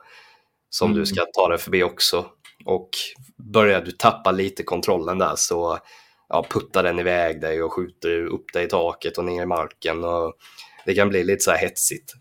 [0.71, 1.01] Som Mm.
[1.01, 2.27] du ska ta dig förbi också.
[2.65, 2.89] Och
[3.37, 5.79] börjar du tappa lite kontrollen där så
[6.29, 10.05] ja, puttar den iväg dig och skjuter upp dig i taket och ner i marken.
[10.05, 10.35] Och
[10.87, 12.13] det kan bli lite så här hetsigt.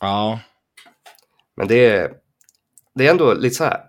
[0.00, 0.40] Ja,
[1.56, 2.12] Men det är,
[2.94, 3.84] det är ändå lite så här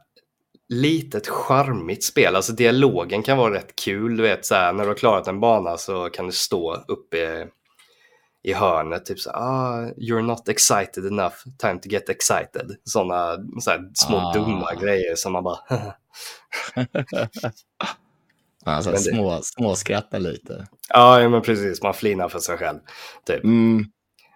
[0.71, 2.36] litet charmigt spel.
[2.36, 4.17] Alltså dialogen kan vara rätt kul.
[4.17, 7.47] Du vet så här, när du har klarat en bana så kan det stå uppe
[8.43, 12.75] i hörnet typ så ah, you're not excited enough, time to get excited.
[12.84, 14.34] Sådana så små Ah.
[14.34, 15.59] dumma grejer som man bara
[18.65, 20.67] alltså, det- små, småskratta lite.
[20.89, 22.80] ja, ja, men precis, man flinar för sig själv.
[23.28, 23.43] Typ.
[23.43, 23.86] Mm.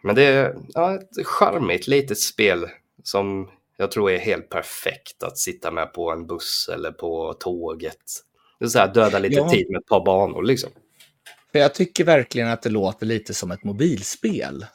[0.04, 2.68] Men det är ja, ett charmigt litet spel
[3.04, 7.98] som jag tror är helt perfekt att sitta med på en buss eller på tåget.
[8.60, 9.50] Det är så här, döda lite Ja.
[9.50, 10.70] tid med ett par banor liksom.
[11.52, 14.62] För jag tycker verkligen att det låter lite som ett mobilspel.
[14.62, 14.70] Har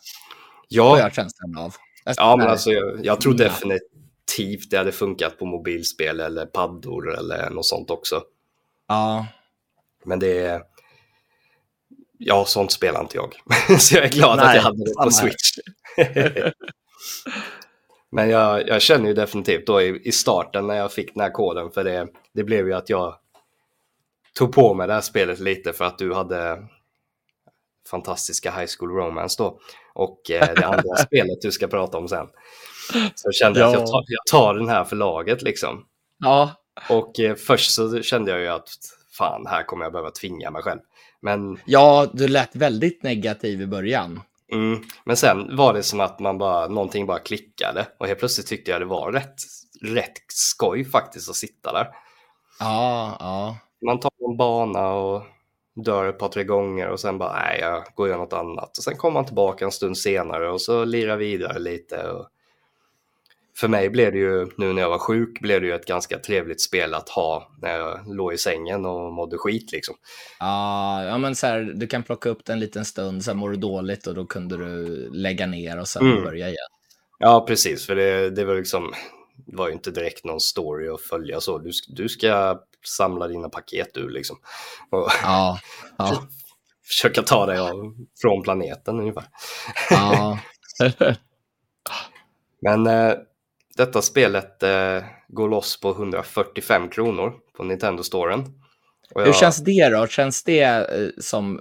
[0.68, 1.74] Ja, jag känslan av.
[2.04, 3.44] Alltså, ja men alltså, jag, jag tror Ja.
[3.48, 8.22] definitivt det hade funkat på mobilspel eller paddor eller något sånt också.
[8.88, 9.26] Ja,
[10.04, 10.62] Men det är...
[12.18, 13.34] Ja, sånt spelar inte jag.
[13.80, 15.10] så jag är glad att Nej, jag hade det på.
[15.10, 15.50] Switch.
[18.12, 21.30] Men jag, jag känner ju definitivt då i, i starten när jag fick den här
[21.30, 23.14] koden, för det, det blev ju att jag
[24.34, 26.58] tog på mig det här spelet lite för att du hade
[27.90, 29.60] fantastiska High School Romance då.
[29.94, 32.26] Och eh, det andra spelet du ska prata om sen.
[32.92, 33.78] Så jag kände att Ja.
[33.78, 35.84] jag tar, jag tar den här för laget liksom.
[36.18, 36.50] ja,
[36.88, 38.68] Och eh, först så kände jag ju att
[39.18, 40.80] fan, här kommer jag behöva tvinga mig själv.
[41.22, 44.20] Men ja, du lät väldigt negativ i början.
[44.52, 44.80] Mm.
[45.04, 48.70] Men sen var det som att man bara, någonting bara klickade och helt plötsligt tyckte
[48.70, 49.34] jag det var rätt,
[49.82, 51.88] rätt skoj faktiskt att sitta där.
[52.58, 53.56] Ja, ja.
[53.86, 55.22] Man tar en bana och
[55.84, 58.78] dör ett par, tre gånger och sen bara, nej, jag går och gör något annat.
[58.78, 62.10] Och sen kommer man tillbaka en stund senare och så lirar vidare lite.
[62.10, 62.28] Och
[63.60, 66.18] för mig blev det ju, nu när jag var sjuk, blev det ju ett ganska
[66.18, 69.94] trevligt spel att ha när jag låg i sängen och mådde skit liksom.
[70.38, 73.50] Ja, ja men så här, du kan plocka upp den en liten stund, sen mår
[73.50, 76.24] du dåligt och då kunde du lägga ner och sen Mm.
[76.24, 76.68] börja igen.
[77.18, 78.92] Ja, precis, för det, det var liksom,
[79.46, 81.58] det var ju inte direkt någon story att följa så.
[81.58, 84.36] Du, du ska samla dina paket du liksom.
[84.90, 85.58] Och Ja,
[85.98, 86.22] ja,
[86.88, 89.24] försöka ta dig av, från planeten ungefär.
[89.90, 90.38] ja.
[92.62, 93.14] Men eh,
[93.80, 98.40] detta spelet eh, går loss på 145 kronor på Nintendo-storen.
[99.14, 100.06] Och Hur jag- känns det då?
[100.06, 101.60] Känns det eh, som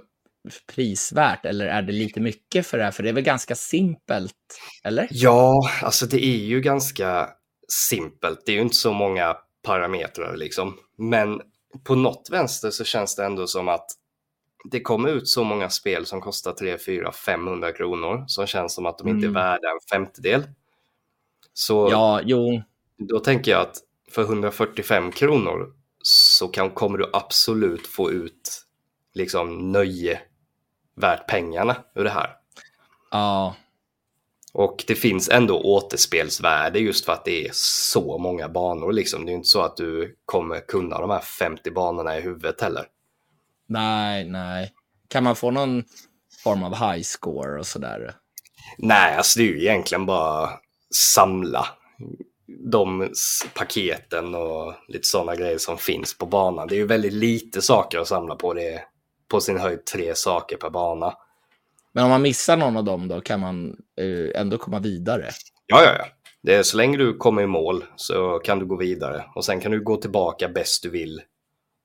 [0.74, 2.90] prisvärt eller är det lite mycket för det här?
[2.90, 4.34] För det är väl ganska simpelt,
[4.84, 5.08] eller?
[5.10, 5.52] Ja,
[5.82, 7.28] alltså det är ju ganska
[7.90, 8.42] simpelt.
[8.46, 10.76] Det är ju inte så många parametrar liksom.
[10.98, 11.40] Men
[11.84, 13.86] på något vänster så känns det ändå som att
[14.70, 18.86] det kommer ut så många spel som kostar 3, 4, 500 kronor som känns som
[18.86, 19.34] att de inte är Mm.
[19.42, 20.42] värda en femtedel.
[21.54, 22.62] Så Ja, jo.
[22.98, 23.76] då tänker jag att
[24.12, 25.72] för 145 kronor
[26.02, 28.64] så kan, kommer du absolut få ut
[29.14, 30.20] liksom nöje
[30.96, 32.30] värt pengarna ur det här.
[33.10, 33.54] Ja,
[34.52, 38.92] Och det finns ändå återspelsvärde just för att det är så många banor.
[38.92, 39.26] Liksom.
[39.26, 42.86] Det är inte så att du kommer kunna de här 50 banorna i huvudet heller.
[43.66, 44.72] nej, nej.
[45.08, 45.84] Kan man få någon
[46.44, 48.14] form av high score och sådär?
[48.78, 50.50] Nej, alltså det är ju egentligen bara
[50.94, 51.66] samla
[52.70, 53.08] de
[53.54, 56.68] paketen och lite sådana grejer som finns på banan.
[56.68, 58.54] Det är ju väldigt lite saker att samla på.
[58.54, 58.84] Det är
[59.28, 61.14] på sin höjd tre saker per bana.
[61.92, 65.30] Men om man missar någon av dem då kan man eh, ändå komma vidare.
[65.66, 66.04] Ja, ja, ja.
[66.42, 69.24] Det är, så länge du kommer i mål så kan du gå vidare.
[69.34, 71.22] Och sen kan du gå tillbaka bäst du vill.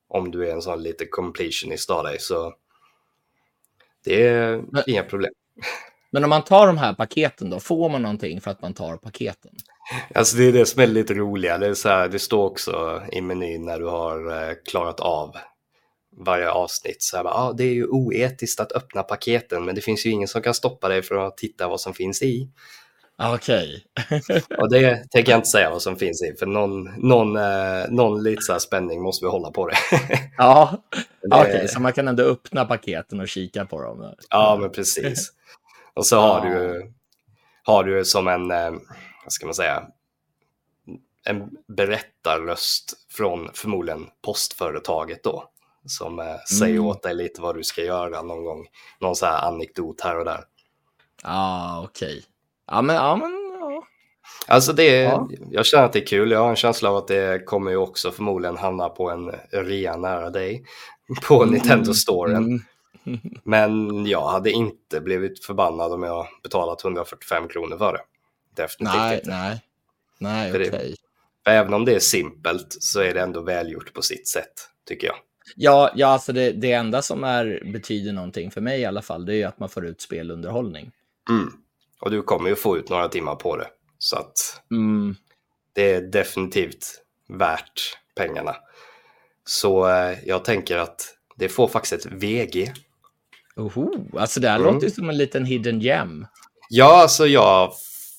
[0.08, 2.20] Om du är en sån lite completionist av dig.
[2.20, 2.54] Så
[4.06, 5.34] det är Men- inga problem.
[6.16, 8.98] Men om man tar de här paketen då, får man någonting för att man tar
[8.98, 9.52] paketen?
[10.14, 11.58] Alltså det är det som är lite roliga.
[11.58, 15.36] Det, är så här, det står också i menyn när du har eh, klarat av
[16.26, 16.98] varje avsnitt.
[17.00, 20.28] Så här, ah, det är ju oetiskt att öppna paketen men det finns ju ingen
[20.28, 22.50] som kan stoppa dig från att titta vad som finns i.
[23.18, 23.84] Ah, Okej.
[24.58, 28.24] Och det tänker jag inte säga vad som finns i för någon, någon, eh, någon
[28.24, 29.78] lite spänning måste vi hålla på det.
[30.38, 30.84] Ja,
[31.32, 34.14] okej, så man kan ändå öppna paketen och kika på dem.
[34.30, 35.32] Ja, men precis.
[35.96, 36.92] Och så har du
[37.64, 38.72] har du som en, eh,
[39.24, 39.84] vad ska man säga,
[41.26, 45.52] en berättarröst från förmodligen postföretaget då.
[45.86, 46.26] Som eh,
[46.58, 46.86] säger Mm.
[46.86, 48.68] åt dig lite vad du ska göra någon gång.
[49.00, 50.44] Någon så här anekdot här och där.
[51.24, 52.24] Ja, okej.
[52.68, 53.84] Ja, men ja, men ja.
[54.48, 55.28] Alltså det är, Ja.
[55.52, 56.32] jag känner att det är kul.
[56.32, 59.98] Jag har en känsla av att det kommer ju också förmodligen hamna på en rea
[59.98, 60.66] nära dig.
[61.28, 62.36] På Nintendo-storen.
[62.44, 62.60] Mm.
[63.44, 68.02] Men jag hade inte blivit förbannad om jag betalat 145 kronor för det.
[68.64, 69.30] Definitivt Nej, inte.
[69.30, 69.62] nej.
[70.18, 70.96] Nej, okej.
[71.44, 74.54] För även om det är simpelt så är det ändå välgjort på sitt sätt,
[74.88, 75.16] tycker jag.
[75.56, 79.26] Ja, ja alltså det, det enda som är, betyder någonting för mig i alla fall,
[79.26, 80.92] det är att man får ut spelunderhållning.
[81.30, 81.54] Mm.
[82.00, 83.68] Och du kommer ju få ut några timmar på det.
[83.98, 85.16] Så att Mm.
[85.74, 88.56] det är definitivt värt pengarna.
[89.44, 92.74] Så eh, jag tänker att det får faktiskt ett VG.
[93.56, 94.74] Oho, alltså det här Mm.
[94.74, 96.28] låter som en liten hidden gem.
[96.70, 97.72] Ja, alltså jag...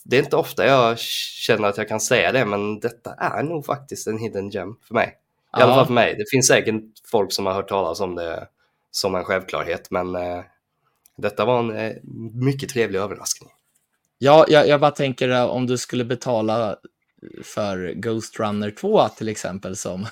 [0.05, 3.67] Det är inte ofta jag känner att jag kan säga det, men detta är nog
[3.67, 5.15] faktiskt en hidden gem för mig.
[5.59, 6.15] I alla fall för mig.
[6.19, 8.49] Det finns säkert folk som har hört talas om det
[8.91, 10.45] som en självklarhet, men eh,
[11.17, 11.93] detta var en eh,
[12.35, 13.51] mycket trevlig överraskning.
[14.19, 16.77] Ja, jag, jag bara tänker eh, om du skulle betala
[17.45, 20.07] för Ghost Runner 2 till exempel som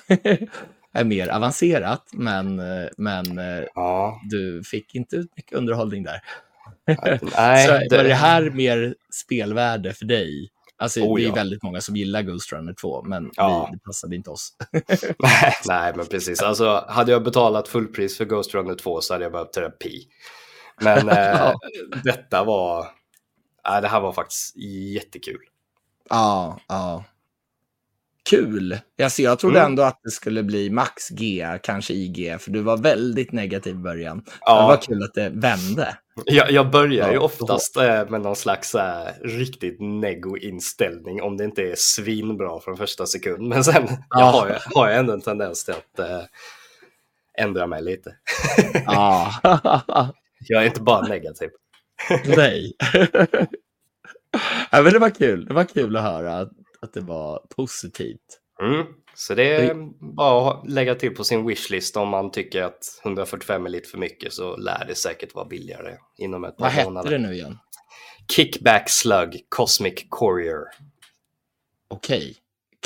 [0.95, 6.21] är mer avancerat, men, eh, men eh, Ja, du fick inte ut mycket underhållning där.
[7.37, 7.67] nej.
[7.89, 10.49] Så var det här mer spelvärde för dig?
[10.77, 11.33] Alltså, Oh, det är ja.
[11.33, 13.67] väldigt många som gillar Ghost Runner 2, men Ja.
[13.71, 14.53] vi, det passade inte oss.
[15.67, 16.41] Nej, men precis.
[16.41, 20.07] Alltså, hade jag betalat fullpris för Ghost Runner 2 så hade jag behövt terapi.
[20.81, 21.51] Men eh,
[22.03, 22.87] detta var...
[23.69, 24.57] Nej, det här var faktiskt
[24.95, 25.41] jättekul.
[26.09, 27.03] Ja, ja.
[28.29, 28.77] Kul!
[29.03, 29.71] Alltså, jag trodde Mm.
[29.71, 33.77] ändå att det skulle bli max G, kanske IG, för du var väldigt negativ i
[33.77, 34.23] början.
[34.41, 34.61] Ja.
[34.61, 35.97] Det var kul att det vände.
[36.25, 41.43] Jag, jag börjar ju Ja, oftast eh, med någon slags eh, riktigt nego-inställning om det
[41.43, 43.47] inte är svinbra från första sekund.
[43.47, 44.23] Men sen jag Ja.
[44.25, 46.21] har, jag, har jag ändå en tendens till att eh,
[47.37, 48.15] ändra mig lite.
[48.85, 49.31] Ja.
[50.47, 51.49] Jag är inte bara negativ.
[52.37, 52.73] Nej.
[54.71, 55.45] ja, men det var kul.
[55.45, 56.47] Det var kul att höra
[56.81, 58.41] att, det var positivt.
[58.61, 58.85] Mm.
[59.15, 59.75] Så det är
[60.15, 63.97] bara att lägga till på sin wishlist om man tycker att 145 är lite för
[63.97, 67.09] mycket så lär det säkert vara billigare inom ett par Vad månader.
[67.09, 67.57] hette det nu igen?
[68.31, 70.63] Kickback Slug Cosmic Courier.
[71.87, 72.35] Okej.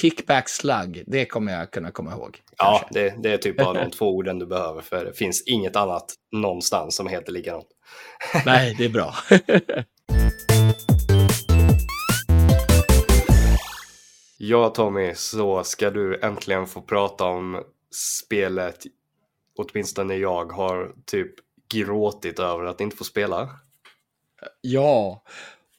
[0.02, 2.42] Kickback slug, det kommer jag kunna komma ihåg.
[2.58, 5.76] Ja, det, det är typ bara de två orden du behöver för det finns inget
[5.76, 7.68] annat någonstans som heter likadant.
[8.46, 9.14] Nej, det är bra.
[14.42, 17.64] Ja Tommy, så ska du äntligen få prata om
[18.26, 18.84] spelet
[19.58, 21.32] åtminstone jag har typ
[21.74, 23.50] gråtit över att inte få spela.
[24.62, 25.24] ja,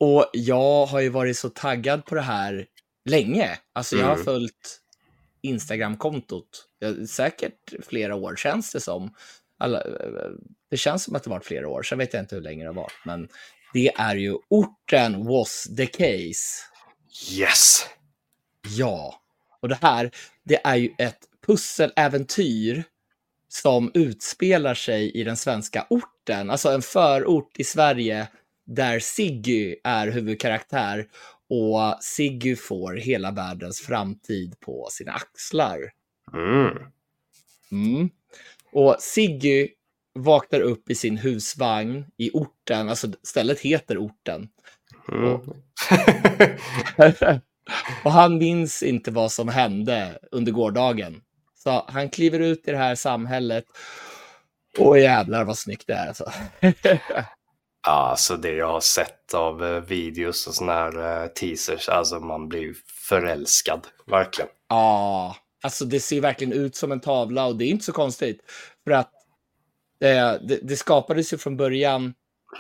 [0.01, 2.67] och jag har ju varit så taggad på det här
[3.05, 3.59] länge.
[3.73, 4.25] Alltså jag har Mm.
[4.25, 4.81] följt
[5.43, 6.69] Instagram-kontot
[7.09, 9.15] säkert flera år, känns det som.
[9.59, 9.83] Alla,
[10.71, 12.69] det känns som att det varit flera år, sen vet jag inte hur länge det
[12.69, 13.05] har varit.
[13.05, 13.29] Men
[13.73, 16.65] det är ju orten was the case.
[17.33, 17.87] Yes!
[18.69, 19.21] Ja,
[19.61, 20.11] och det här,
[20.45, 22.85] det är ju ett pusseläventyr
[23.49, 28.29] som utspelar sig i den svenska orten, alltså en förort i Sverige
[28.67, 31.09] där Siggy är huvudkaraktär
[31.49, 35.79] och Siggy får hela världens framtid på sina axlar.
[36.33, 36.77] Mm.
[37.73, 38.11] Mm.
[38.73, 39.69] Och Siggy
[40.15, 44.49] vaknar upp i sin husvagn i orten, alltså stället heter orten.
[45.13, 45.25] Mm.
[45.25, 45.45] och
[48.05, 51.21] han minns inte vad som hände under gårdagen.
[51.55, 53.65] Så han kliver ut i det här samhället.
[54.79, 56.33] Och jävlar vad snyggt det är alltså.
[57.87, 62.21] Ja, alltså det jag har sett av eh, videos och såna här eh, teasers, alltså
[62.21, 62.75] man blir
[63.09, 64.51] förälskad, verkligen.
[64.69, 68.41] Ja, alltså det ser verkligen ut som en tavla och det är inte så konstigt.
[68.85, 69.11] För att
[70.05, 72.15] eh, det, det skapades ju från början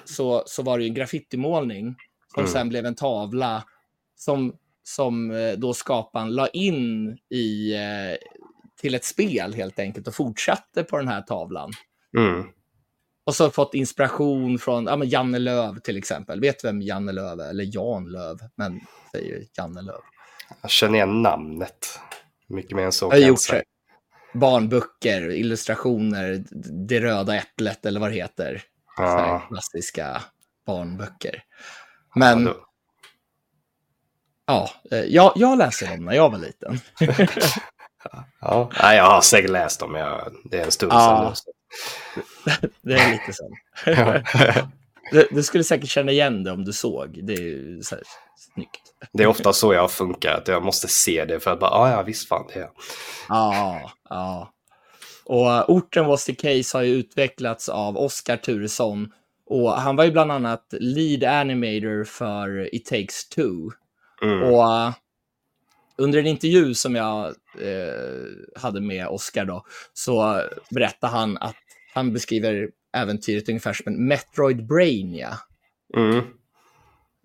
[0.04, 1.96] så, så var det ju en graffitimålning
[2.34, 2.52] som Mm.
[2.52, 3.64] sen blev en tavla
[4.16, 4.52] som,
[4.82, 8.16] som eh, då skaparen la in i, eh,
[8.80, 11.70] till ett spel helt enkelt och fortsatte på den här tavlan.
[12.16, 12.44] Mm.
[13.24, 16.40] Och så fått inspiration från ja, men Janne Löv till exempel.
[16.40, 17.50] Vet du vem Janne Löv är?
[17.50, 18.80] Eller Jan Löv, men
[19.12, 20.00] säger Janne Löv.
[20.62, 21.98] Jag känner igen namnet.
[22.48, 23.38] Mycket mer än så Jag gjort
[24.34, 26.44] barnböcker, illustrationer,
[26.88, 28.62] Det röda äpplet eller vad det heter.
[28.96, 30.22] Ja, klassiska
[30.66, 31.42] barnböcker.
[32.14, 32.66] Men då-
[34.50, 36.80] ja, eh, jag, jag läste dem när jag var liten.
[38.40, 38.70] ja.
[38.82, 41.34] Nej, jag har säkert läst dem, jag, det är en stund Ja.
[41.34, 41.52] sedan
[42.82, 43.48] Det är lite så.
[43.86, 44.22] nu.
[45.12, 47.20] Du, du skulle säkert känna igen det om du såg.
[47.26, 48.04] Det är ju så här
[48.54, 48.80] snyggt.
[49.12, 51.90] Det är ofta så jag funkar, att jag måste se det för att bara, ah,
[51.90, 52.70] ja visst fan det är jag.
[53.28, 54.52] Ja, ja.
[55.24, 59.12] Och eh, orten Was the Case har ju utvecklats av Oskar Turesson.
[59.46, 63.70] Och han var ju bland annat lead animator för It takes two.
[64.22, 64.42] Mm.
[64.42, 64.92] Och eh,
[65.96, 67.26] under en intervju som jag
[67.60, 71.56] eh, hade med Oskar då, så berättade han att
[71.94, 75.38] han beskriver äventyret ungefär som en Metroid Brainia.
[75.96, 76.24] Mm.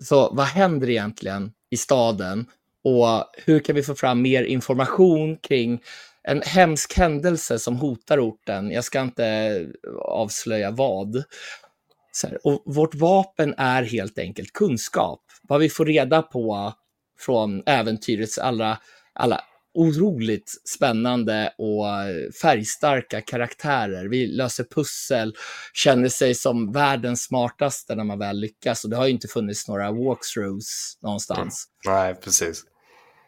[0.03, 2.45] Så vad händer egentligen i staden
[2.83, 5.81] och hur kan vi få fram mer information kring
[6.23, 8.71] en hemsk händelse som hotar orten?
[8.71, 9.67] Jag ska inte
[10.01, 11.23] avslöja vad.
[12.23, 15.21] Här, och vårt vapen är helt enkelt kunskap.
[15.41, 16.73] Vad vi får reda på
[17.19, 18.79] från äventyrets alla,
[19.13, 19.41] alla
[19.75, 21.85] otroligt spännande och
[22.41, 24.05] färgstarka karaktärer.
[24.05, 25.35] Vi löser pussel,
[25.73, 28.83] känner sig som världens smartaste när man väl lyckas.
[28.83, 31.65] Och det har ju inte funnits några walkthroughs någonstans.
[31.85, 32.63] Nej, precis.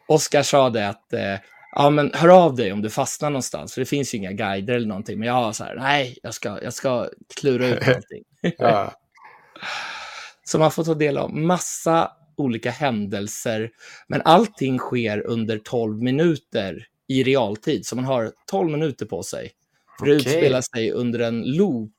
[0.08, 1.34] Oskar sa det att eh,
[1.72, 4.74] ja, men hör av dig om du fastnar någonstans, för det finns ju inga guider
[4.74, 5.18] eller någonting.
[5.18, 7.08] Men jag har så här, nej, jag ska, jag ska
[7.40, 8.22] klura ut någonting.
[8.58, 8.92] Ja.
[10.44, 13.70] Så man får ta del av massa olika händelser,
[14.08, 19.50] men allting sker under 12 minuter i realtid, så man har 12 minuter på sig.
[19.98, 21.92] För det utspelar sig under en loop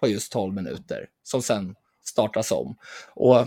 [0.00, 2.76] på just 12 minuter, som sen startas om.
[3.14, 3.46] Och,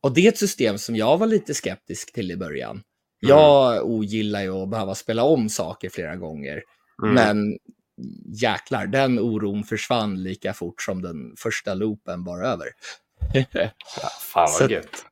[0.00, 2.82] och det är ett system som jag var lite skeptisk till i början.
[3.20, 6.62] Jag ogillar ju att behöva spela om saker flera gånger,
[7.02, 7.14] Mm.
[7.14, 7.58] men
[8.40, 12.66] jäklar, den oron försvann lika fort som den första loopen var över.
[13.52, 13.68] Ja,
[14.20, 15.04] fan vad Så- gött.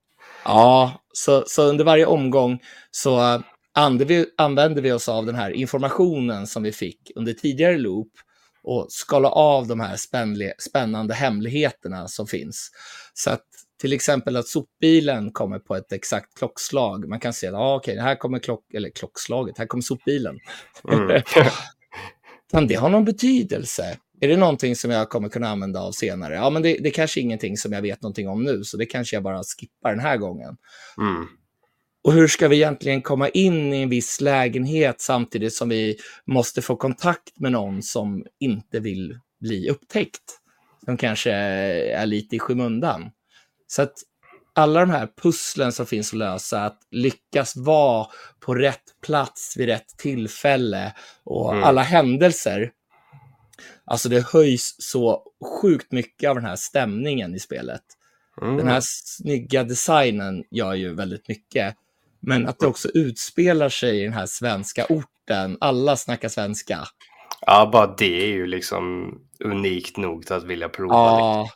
[0.49, 2.59] Ja, så, så under varje omgång
[2.91, 3.41] så eh,
[4.37, 8.13] använde vi, oss av den här informationen som vi fick under tidigare loop
[8.63, 9.97] och skala av de här
[10.59, 12.71] spännande hemligheterna som finns.
[13.15, 13.45] Så att
[13.81, 17.09] till exempel att sopbilen kommer på ett exakt klockslag.
[17.09, 20.39] Man kan se att ah, okej, här kommer klock, eller klockslaget, här kommer sopbilen.
[20.93, 21.23] Mm.
[22.69, 23.99] Det ha någon betydelse?
[24.21, 26.35] Är det någonting som jag kommer kunna använda av senare?
[26.35, 28.87] Ja, men det, det är kanske ingenting som jag vet någonting om nu, så det
[28.87, 30.57] kanske jag bara skippar den här gången.
[30.99, 31.27] Mm.
[32.05, 35.97] Och hur ska vi egentligen komma in i en viss lägenhet samtidigt som vi
[36.27, 40.23] måste få kontakt med någon som inte vill bli upptäckt?
[40.85, 43.11] Som kanske är lite i skymundan.
[43.67, 43.93] Så att
[44.55, 48.07] alla de här pusslen som finns att lösa, att lyckas vara
[48.41, 50.93] på rätt plats vid rätt tillfälle
[51.25, 51.65] och Mm.
[51.65, 52.71] alla händelser.
[53.85, 55.23] Alltså det höjs så
[55.63, 57.83] sjukt mycket av den här stämningen i spelet.
[58.43, 58.57] Mm.
[58.57, 61.75] Den här snygga designen gör ju väldigt mycket.
[62.21, 65.57] Men att det också utspelar sig i den här svenska orten.
[65.61, 66.79] Alla snackar svenska.
[67.41, 71.13] Ja, bara det är ju liksom unikt nog att vilja prova.
[71.13, 71.27] liksom.
[71.27, 71.51] Ja,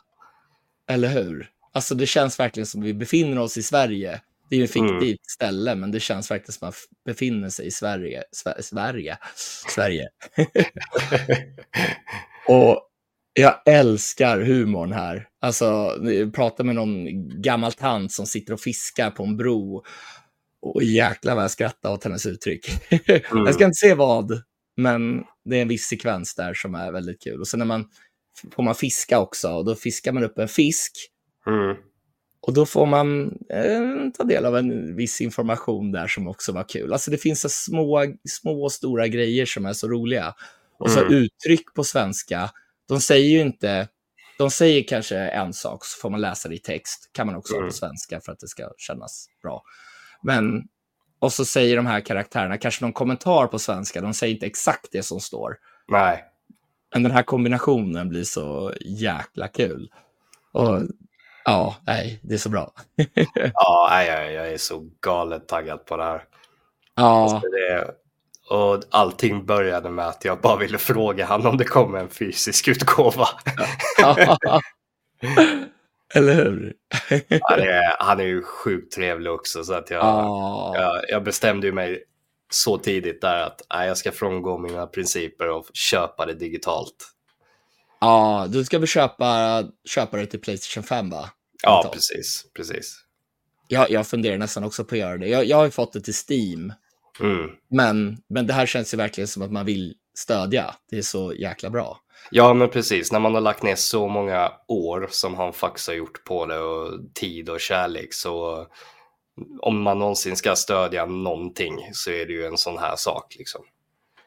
[0.87, 1.49] eller hur?
[1.73, 4.21] Alltså det känns verkligen som vi befinner oss i Sverige.
[4.49, 4.99] Det är ju ett Mm.
[4.99, 8.23] fiktivt ställe, men det känns verkligen som att man befinner sig i Sverige.
[8.43, 9.17] Sve- Sverige.
[9.75, 10.07] Sverige.
[12.47, 12.89] Och
[13.33, 15.27] jag älskar humorn här.
[15.41, 17.05] Alltså, ni pratar med någon
[17.41, 19.83] gammal tant som sitter och fiskar på en bro.
[20.61, 22.69] Och jäklar vad jag skrattar åt hennes uttryck.
[23.09, 23.45] Mm.
[23.45, 24.41] Jag ska inte se vad,
[24.77, 27.39] men det är en viss sekvens där som är väldigt kul.
[27.39, 27.89] Och sen när man
[28.55, 30.91] får man fiska också, och då fiskar man upp en fisk.
[31.47, 31.75] Mm.
[32.47, 36.69] Och då får man eh, ta del av en viss information där som också var
[36.69, 36.93] kul.
[36.93, 40.35] Alltså det finns så små, små och stora grejer som är så roliga.
[40.79, 41.13] Och så Mm.
[41.13, 42.49] uttryck på svenska.
[42.87, 43.87] De säger ju inte,
[44.37, 47.09] de säger kanske en sak så får man läsa det i text.
[47.11, 47.69] kan man också ha Mm.
[47.69, 49.63] på svenska för att det ska kännas bra.
[50.23, 50.63] Men,
[51.19, 54.01] och så säger de här karaktärerna kanske någon kommentar på svenska.
[54.01, 55.55] De säger inte exakt det som står.
[55.87, 56.23] Nej.
[56.93, 59.91] Men den här kombinationen blir så jäkla kul.
[60.51, 60.81] Och
[61.45, 62.71] ja, nej, det är så bra.
[63.53, 66.23] Ja, nej, jag, jag är så galet taggad på det här.
[66.95, 67.93] Ja, Alltså, det,
[68.49, 72.67] och allting började med att jag bara ville fråga han om det kommer en fysisk
[72.67, 73.27] utgåva.
[76.15, 76.73] eller hur?
[77.41, 81.71] Han är, han är ju sjukt trevlig också så att jag, Ja, jag, jag bestämde
[81.71, 82.03] mig
[82.51, 87.12] så tidigt där att nej, jag ska frångå mina principer och köpa det digitalt.
[88.03, 91.29] Ja, du ska väl köpa, köpa det till Playstation 5 va?
[91.63, 92.99] Ja, precis, precis.
[93.67, 95.27] Jag, jag funderar nästan också på att göra det.
[95.27, 96.73] Jag, jag har ju fått det till Steam,
[97.19, 97.49] Mm.
[97.69, 100.75] men, men det här känns ju verkligen som att man vill stödja.
[100.89, 101.99] Det är så jäkla bra.
[102.31, 103.11] Ja, men precis.
[103.11, 106.59] När man har lagt ner så många år som han faktiskt har gjort på det
[106.59, 108.67] och tid och kärlek så
[109.61, 113.61] om man någonsin ska stödja någonting så är det ju en sån här sak liksom.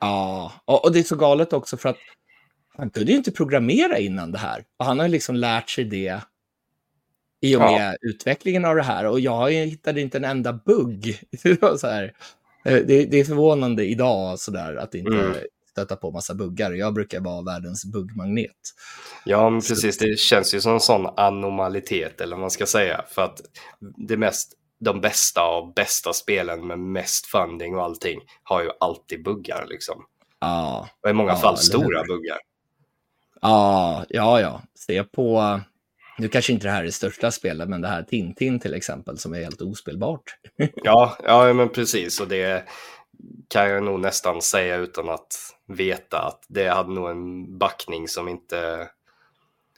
[0.01, 1.97] Ja, och, och det är så galet också för att
[2.79, 4.65] han kunde ju inte programmera innan det här.
[4.79, 6.21] Och han har liksom lärt sig det
[7.41, 7.79] i och Ja.
[7.79, 9.07] med utvecklingen av det här.
[9.07, 11.21] Och jag hittade inte en enda bugg.
[11.43, 12.13] Det, var så här,
[12.65, 15.37] eh, det, det är förvånande idag så där, att inte Mm.
[15.71, 16.73] stöta på massa buggar.
[16.73, 18.53] Jag brukar vara världens buggmagnet.
[19.25, 19.99] Ja, men precis.
[19.99, 23.05] Det känns ju som en sån anomalitet eller vad man ska säga.
[23.09, 23.41] För att
[23.97, 29.23] det mest, de bästa av bästa spelen med mest funding och allting har ju alltid
[29.25, 30.05] buggar liksom.
[30.41, 32.39] Ja, Och i många Ja, fall stora buggar.
[33.41, 34.63] Ja, ja, ja.
[34.75, 35.61] Se på,
[36.19, 39.19] nu kanske inte det här är det största spelet, men det här Tintin till exempel
[39.19, 40.37] som är helt ospelbart.
[40.75, 42.21] Ja, ja, men precis.
[42.21, 42.69] Och det
[43.49, 45.35] kan jag nog nästan säga utan att
[45.67, 48.89] veta att det hade nog en backning som inte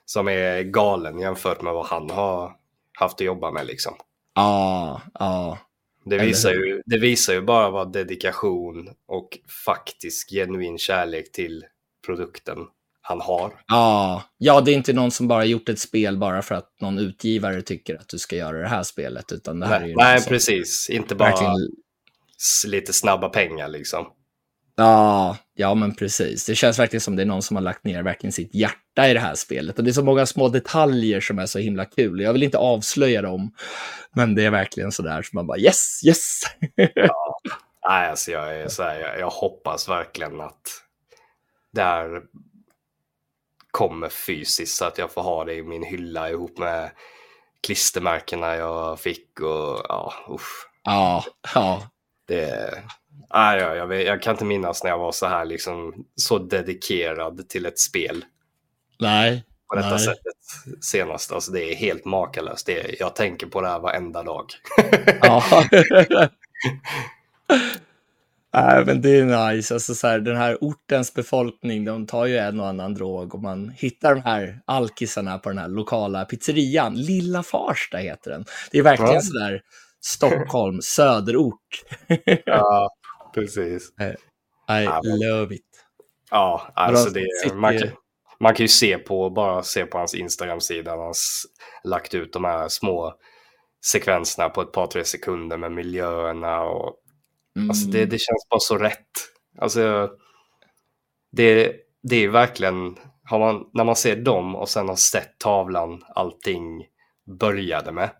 [0.04, 2.56] som är galen jämfört med vad han har
[2.98, 3.94] haft att jobba med liksom.
[4.34, 5.58] Ja, ja,
[6.04, 11.64] Det Eller visar, ju, det visar ju bara vad dedikation och faktisk genuin kärlek till
[12.06, 12.58] produkten
[13.08, 13.52] han har.
[13.66, 16.98] Ja, ja, det är inte någon som bara gjort ett spel bara för att någon
[16.98, 19.96] utgivare tycker att du ska göra det här spelet, utan det här är Nej, ju
[19.96, 20.90] nej precis.
[20.90, 21.54] Inte bara verkligen...
[22.66, 24.06] lite snabba pengar liksom.
[24.76, 26.46] Ja, ja, men precis.
[26.46, 29.14] Det känns verkligen som det är någon som har lagt ner verkligen sitt hjärta i
[29.14, 29.78] det här spelet.
[29.78, 32.20] Och det är så många små detaljer som är så himla kul.
[32.20, 33.54] Jag vill inte avslöja dem,
[34.14, 36.40] men det är verkligen så där som man bara yes, yes.
[37.88, 40.62] Nej, alltså jag, är så här, jag, jag hoppas verkligen att
[41.72, 42.22] det här
[43.70, 46.90] kommer fysiskt så att jag får ha det i min hylla ihop med
[47.60, 50.68] klistermärkena jag fick och ja, usch.
[50.82, 51.82] Ja, ja,
[52.26, 52.70] Det,
[53.34, 57.48] nej, jag, jag, jag kan inte minnas när jag var så här liksom så dedikerad
[57.48, 58.24] till ett spel
[58.98, 59.44] nej.
[59.68, 59.98] på detta Nej.
[59.98, 60.34] sättet
[60.80, 61.32] senast.
[61.32, 62.66] Alltså det är helt makalöst.
[62.66, 64.46] Det jag tänker på det här varenda dag.
[65.22, 65.44] Ja.
[68.54, 69.74] Nej, men det är nice.
[69.74, 73.42] Alltså, så här, den här ortens befolkning, de tar ju en och annan drog och
[73.42, 76.94] man hittar de här alkisarna på den här lokala pizzerian.
[76.94, 78.44] Lilla Farsta heter den.
[78.70, 79.20] Det är verkligen Ja.
[79.20, 79.60] så där
[80.00, 81.84] Stockholm, söderort.
[82.46, 82.90] ja,
[83.34, 83.88] precis.
[84.00, 84.14] I
[84.84, 85.62] Ja, men- love it.
[86.30, 87.88] Ja, alltså det, sitter man, kan,
[88.40, 91.12] man kan ju se på, bara se på hans Instagram-sida, han har
[91.84, 93.14] lagt ut de här små
[93.86, 96.94] sekvenserna på ett par, tre sekunder med miljöerna och
[97.58, 97.70] mm.
[97.70, 99.10] alltså det, det känns bara så rätt.
[99.58, 100.10] Alltså,
[101.32, 102.96] det, det är verkligen,
[103.30, 106.86] man, när man ser dem och sen har sett tavlan allting
[107.38, 108.10] började med,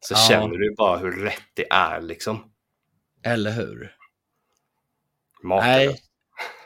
[0.00, 0.18] så ja.
[0.28, 2.50] känner du bara hur rätt det är liksom.
[3.22, 3.94] Eller hur?
[5.42, 5.88] Makalöst.
[5.88, 6.02] Nej.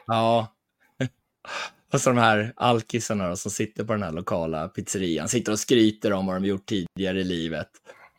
[0.06, 0.54] Ja.
[1.92, 6.12] Och så de här alkisarna som sitter på den här lokala pizzerian, sitter och skryter
[6.12, 7.68] om vad de gjort tidigare i livet.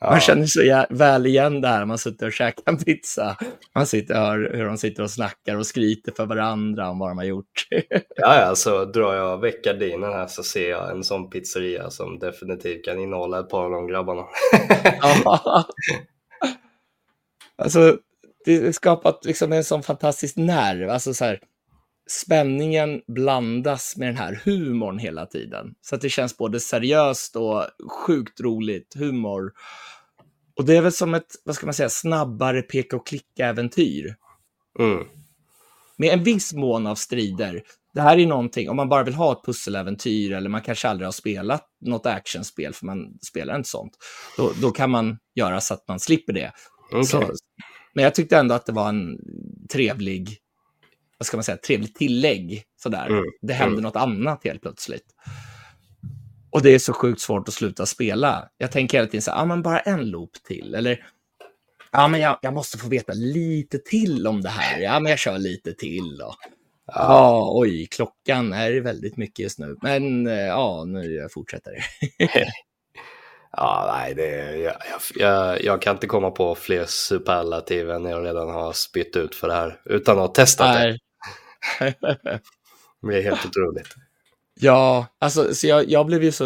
[0.03, 3.37] Man känner så väl igen det här, man sitter och käkar en pizza.
[3.75, 7.09] Man sitter och hör hur de sitter och snackar och skryter för varandra om vad
[7.09, 7.67] de har gjort.
[8.15, 12.19] ja, ja, så drar jag väck gardinen här så ser jag en sån pizzeria som
[12.19, 14.23] definitivt kan innehålla ett par av de grabbarna.
[15.01, 15.65] ja.
[17.55, 17.97] Alltså,
[18.45, 20.89] det har skapat liksom en sån fantastisk nerv.
[20.89, 21.39] Alltså så här,
[22.09, 25.75] spänningen blandas med den här humorn hela tiden.
[25.81, 29.51] Så att det känns både seriöst och sjukt roligt humor.
[30.55, 34.15] Och det är väl som ett, vad ska man säga, snabbare peka och klicka-äventyr.
[34.79, 35.03] Mm.
[35.97, 37.63] Med en viss mån av strider.
[37.93, 41.07] Det här är någonting, om man bara vill ha ett pusseläventyr eller man kanske aldrig
[41.07, 43.93] har spelat något actionspel, för man spelar inte sånt,
[44.37, 46.51] då, då kan man göra så att man slipper det.
[46.91, 47.03] Okay.
[47.03, 47.33] Så,
[47.93, 49.17] men jag tyckte ändå att det var en
[49.71, 50.42] trevlig
[51.17, 52.63] vad ska man säga, trevligt tillägg.
[52.83, 53.05] Sådär.
[53.05, 53.23] Mm.
[53.41, 53.83] Det händer mm.
[53.83, 55.05] något annat helt plötsligt.
[56.49, 58.49] Och det är så sjukt svårt att sluta spela.
[58.57, 60.75] Jag tänker hela tiden så här, ja men bara en loop till.
[60.75, 61.05] Eller,
[61.91, 64.79] ja men jag, jag måste få veta lite till om det här.
[64.79, 66.21] Ja men jag kör lite till.
[66.21, 66.35] Och,
[66.85, 67.51] ja.
[67.53, 69.77] oj, klockan är väldigt mycket just nu.
[69.81, 72.43] Men eh, ja, nu fortsätter det.
[73.57, 74.75] ja, nej, det, jag,
[75.15, 79.47] jag, jag, kan inte komma på fler superlativ än jag redan har spytt ut för
[79.47, 80.99] det här utan att ha testat nej.
[81.79, 82.39] det.
[83.01, 83.95] det är helt otroligt.
[84.59, 86.45] Ja, alltså så jag, jag blev ju så,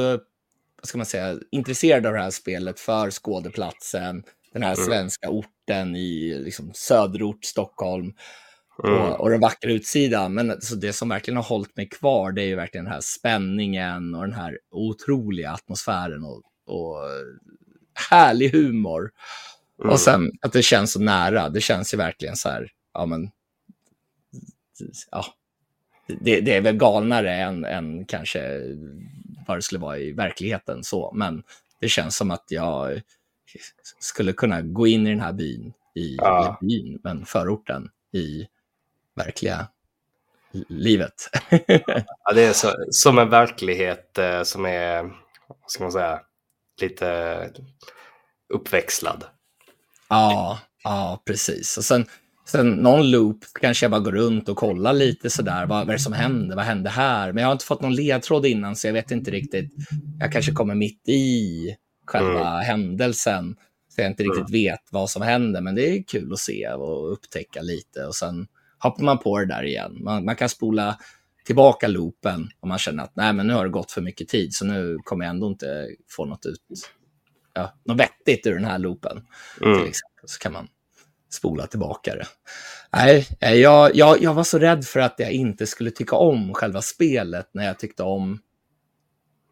[0.78, 4.86] vad ska man säga, intresserad av det här spelet för skådeplatsen, den här mm.
[4.86, 8.14] svenska orten i liksom, söderort Stockholm
[8.84, 9.01] mm.
[9.01, 10.34] och, och, den vackra utsidan.
[10.34, 13.01] Men alltså, det som verkligen har hållit mig kvar, det är ju verkligen den här
[13.01, 16.97] spänningen och den här otroliga atmosfären och, och
[18.09, 19.11] härlig humor.
[19.80, 19.91] Mm.
[19.91, 21.49] Och sen att det känns så nära.
[21.49, 23.32] Det känns ju verkligen så här, ja men
[25.11, 25.26] ja,
[26.07, 28.61] det, det, är väl galnare än, än kanske
[29.47, 30.84] vad det skulle vara i verkligheten.
[30.84, 31.11] så.
[31.15, 31.43] Men
[31.80, 33.01] det känns som att jag
[33.99, 36.57] skulle kunna gå in i den här byn, i ja.
[36.61, 38.47] byn, men förorten i
[39.15, 39.68] verkliga
[40.68, 41.30] livet.
[42.24, 45.03] ja, det är så, som en verklighet eh, som är,
[45.47, 46.22] vad ska man säga,
[46.82, 47.50] lite
[48.54, 49.24] uppväxlad.
[50.10, 51.78] Ja, ja precis.
[51.78, 52.06] Och sen
[52.48, 55.66] Sen någon loop kanske jag bara går runt och kollar lite sådär.
[55.66, 56.56] Vad, vad är det som händer?
[56.56, 57.32] Vad hände här?
[57.32, 59.74] Men jag har inte fått någon ledtråd innan så jag vet inte riktigt.
[60.20, 61.76] Jag kanske kommer mitt i
[62.06, 62.66] själva mm.
[62.66, 63.56] händelsen.
[63.90, 64.52] Så jag inte riktigt mm.
[64.52, 65.62] vet vad som händer.
[65.62, 68.06] Men det är kul att se och upptäcka lite.
[68.06, 68.48] Och sen
[68.80, 69.98] hoppar man på det där igen.
[70.04, 70.98] Man, man kan spola
[71.48, 74.54] tillbaka loopen om man känner att nej, men nu har det gått för mycket tid
[74.54, 76.62] så nu kommer jag ändå inte få något ut,
[77.54, 79.18] ja, något vettigt ur den här loopen.
[79.62, 79.78] Mm.
[79.78, 80.24] Till exempel.
[80.26, 80.68] Så kan man
[81.30, 82.28] spola tillbaka det.
[82.93, 83.28] Nej,
[83.62, 87.50] jag, jag, jag var så rädd för att jag inte skulle tycka om själva spelet
[87.54, 88.39] när jag tyckte om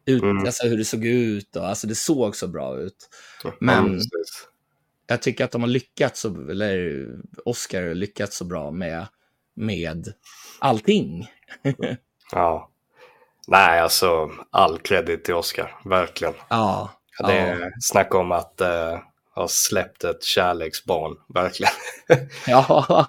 [0.06, 0.38] ut, mm.
[0.38, 1.56] alltså hur det såg ut.
[1.56, 3.08] Och, alltså det såg så bra ut.
[3.60, 4.00] Men mm,
[5.06, 7.06] jag tycker att de har lyckats, så, eller
[7.44, 9.06] Oscar har lyckats så bra med,
[9.54, 10.12] med
[10.58, 11.28] allting.
[12.32, 12.70] Ja.
[13.48, 16.34] Nej, alltså all credit till Oscar, verkligen.
[16.48, 16.90] Ja.
[17.18, 17.70] Det är ja.
[17.80, 18.98] snack om att uh,
[19.34, 21.72] har släppt ett kärleksbarn, verkligen.
[22.46, 23.06] ja.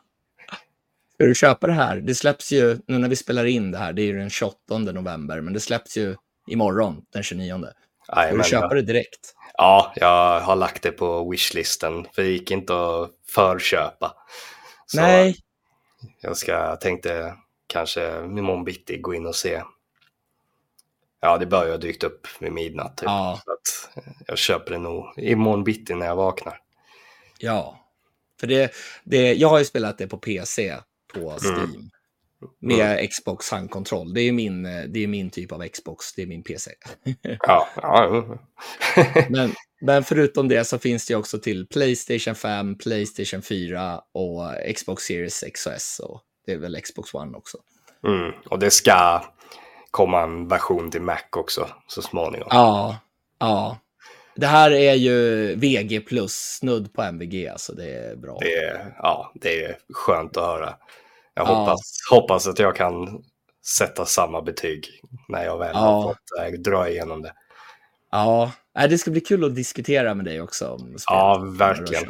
[1.14, 1.98] Ska du köpa det här?
[1.98, 4.78] Det släpps ju, nu när vi spelar in det här, det är ju den 28
[4.78, 6.16] november, men det släpps ju
[6.48, 7.64] imorgon, den 29.
[8.08, 9.34] Ska du köpa det direkt?
[9.54, 14.14] Ja, jag har lagt det på wishlisten, för det gick inte att förköpa.
[14.86, 15.38] Så Nej.
[16.22, 17.36] Jag ska, tänkte
[17.68, 19.62] kanske imorgon bitti gå in och se
[21.20, 22.98] Ja, det bör ju ha dykt upp vid midnatt.
[22.98, 23.06] Typ.
[23.06, 23.42] Ja.
[23.46, 26.62] Så att jag köper det nog imorgon bitti när jag vaknar.
[27.40, 27.88] Ja,
[28.40, 28.72] för det,
[29.04, 30.76] det, jag har ju spelat det på PC
[31.14, 31.38] på mm.
[31.38, 31.70] Steam.
[31.70, 31.90] Mm.
[32.62, 33.08] Med mm.
[33.08, 34.14] Xbox handkontroll.
[34.14, 36.72] Det är, min, det är min typ av Xbox, det är min PC.
[37.22, 38.38] ja, ja.
[39.30, 44.42] men, men förutom det så finns det också till Playstation 5, Playstation 4 och
[44.76, 46.02] Xbox Series X och S.
[46.04, 47.58] Och det är väl Xbox One också.
[48.08, 48.32] Mm.
[48.50, 49.24] Och det ska
[49.92, 52.48] komma en version till Mac också så småningom.
[52.52, 52.98] Ja,
[53.40, 53.78] ja.
[54.36, 58.38] Det här är ju VG plus, snudd på MVG, alltså det är bra.
[58.40, 60.76] Det är, ja, det är skönt att höra.
[61.34, 61.80] Jag hoppas,
[62.10, 62.16] ja.
[62.16, 63.24] hoppas att jag kan
[63.78, 65.80] sätta samma betyg när jag väl Ja.
[65.80, 67.34] har fått äh, dra igenom det.
[68.12, 70.70] Ja, det ska bli kul att diskutera med dig också.
[70.70, 72.06] Om spelet Ja, verkligen.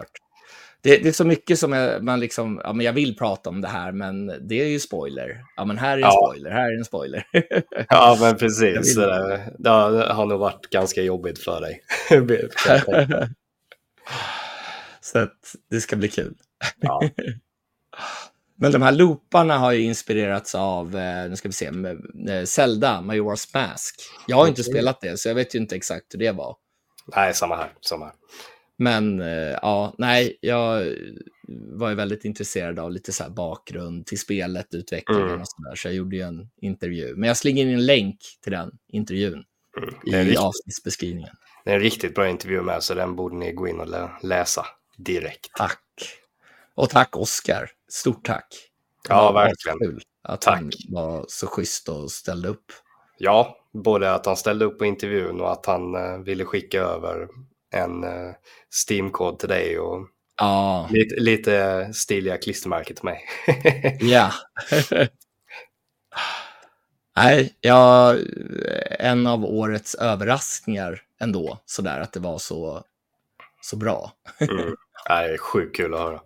[0.81, 3.61] Det, det är så mycket som jag, man liksom, ja men jag vill prata om
[3.61, 5.41] det här, men det är ju spoiler.
[5.55, 6.11] Ja men här är en Ja.
[6.27, 7.23] spoiler, här är en spoiler.
[7.89, 8.97] Ja, men precis.
[8.97, 11.81] vill- Det, det har nog varit ganska jobbigt för dig.
[15.01, 16.33] så att det ska bli kul.
[16.79, 17.01] ja.
[18.59, 21.65] Men de här looparna har ju inspirerats av, eh, nu ska vi se,
[22.29, 23.95] eh, Zelda, Majora's Mask.
[24.27, 24.73] Jag har inte Okej.
[24.73, 26.55] spelat det, så jag vet ju inte exakt hur det var.
[27.15, 27.71] Nej, samma här.
[27.81, 28.13] Samma här.
[28.77, 30.85] Men eh, ja, nej, jag
[31.49, 35.41] var ju väldigt intresserad av lite så bakgrund till spelet, utvecklingen Mm.
[35.41, 35.75] och sådär.
[35.75, 37.15] Så jag gjorde ju en intervju.
[37.15, 39.43] Men jag slänger in en länk till den intervjun
[40.07, 40.27] Mm.
[40.27, 41.29] I avsnittsbeskrivningen.
[41.65, 44.11] det är en riktigt bra intervju med, så den borde ni gå in och lä-
[44.23, 44.65] läsa
[44.97, 45.47] direkt.
[45.57, 45.79] Tack.
[46.75, 47.69] Och tack Oskar.
[47.89, 48.47] Stort tack.
[49.07, 49.79] Det Ja, verkligen.
[49.79, 50.55] kul att Tack.
[50.55, 52.65] han var så schysst och ställde upp.
[53.17, 57.27] Ja, både att han ställde upp på intervjun och att han eh, ville skicka över
[57.71, 58.31] en eh,
[58.87, 60.07] Steam-kod till dig och
[60.39, 63.23] Ja, lite, lite stiliga klistermärken till mig.
[63.99, 64.31] ja.
[67.15, 68.19] Nej, jag,
[68.99, 72.83] en av årets överraskningar ändå, sådär att det var så,
[73.61, 74.11] så bra.
[74.39, 74.75] mm.
[75.07, 76.21] Det är sjukt kul att höra.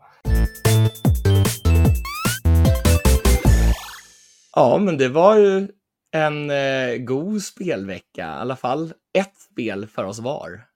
[4.56, 5.68] Ja, men det var ju
[6.12, 10.70] en eh, god spelvecka, i alla fall ett spel för oss var.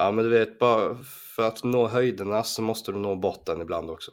[0.00, 3.90] Ja, men du vet, bara för att nå höjderna så måste du nå botten ibland
[3.90, 4.10] också.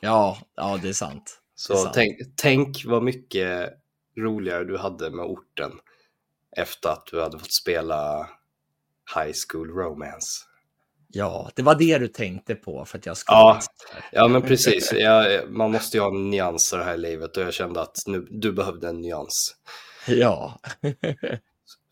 [0.00, 1.40] Ja, ja, det är sant.
[1.68, 1.94] Det är Så sant.
[1.94, 3.70] tänk, tänk vad mycket
[4.18, 5.72] roligare du hade med orten
[6.56, 8.28] efter att du hade fått spela
[9.14, 10.44] High School Romance.
[11.08, 13.36] Ja, det var det du tänkte på för att jag skulle...
[13.36, 13.60] Ja.
[14.12, 14.92] Ja, men precis.
[14.92, 18.52] Jag, man måste ju ha nyanser här i livet och jag kände att nu, du
[18.52, 19.56] behövde en nyans.
[20.06, 20.60] Ja.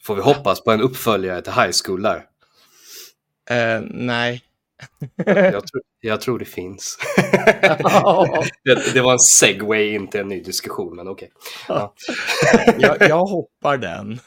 [0.04, 2.26] Får vi hoppas på en uppföljare till High School där?
[3.50, 4.42] Eh, nej.
[5.26, 6.98] Jag, tror- jag tror det finns.
[8.64, 11.30] det, det var en segway in till en ny diskussion, men okej.
[12.78, 14.18] jag, jag hoppar den.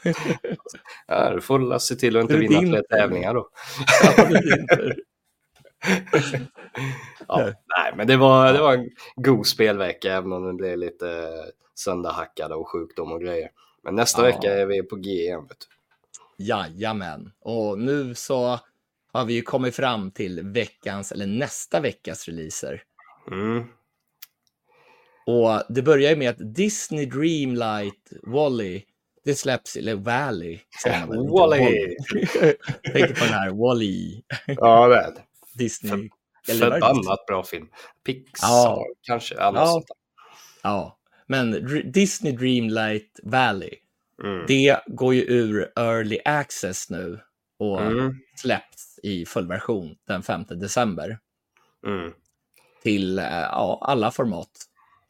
[1.06, 3.48] Ja, du får se till att inte vinna fler tävlingar då.
[4.02, 4.86] Ja, inte-
[7.28, 7.44] Ja,
[7.78, 11.28] nej, men det var, det var en god spelvecka, även om det blev lite
[11.74, 13.48] sönderhackade och sjukdom och grejer.
[13.84, 14.26] Men nästa Ja.
[14.26, 15.40] vecka är vi på G igen.
[15.48, 15.58] Vet
[16.38, 16.44] du.
[16.44, 17.30] Jajamän.
[17.40, 18.60] Och nu så
[19.12, 22.82] har vi ju kommit fram till veckans, eller nästa veckas releaser.
[23.30, 23.64] Mm.
[25.26, 28.82] Och det börjar ju med att Disney Dreamlight Wally,
[29.24, 30.58] det släpps, eller Valley.
[30.84, 31.96] väl, Wall-E.
[32.92, 35.14] Tänk på den här Wally, Ja, det.
[35.54, 36.08] Disney.
[36.46, 37.68] Förbannat bra film.
[38.04, 38.86] Pixar Ja.
[39.02, 39.34] kanske.
[39.34, 39.66] Ja, Ja.
[39.66, 39.96] sånt där.
[40.62, 43.74] Ja, men Dr- Disney Dreamlight Valley,
[44.24, 44.44] Mm.
[44.48, 47.20] det går ju ur Early Access nu
[47.60, 48.14] och Mm.
[48.36, 51.18] släpps i fullversion den 5 december
[51.86, 52.12] Mm.
[52.82, 54.50] till eh, ja, alla format.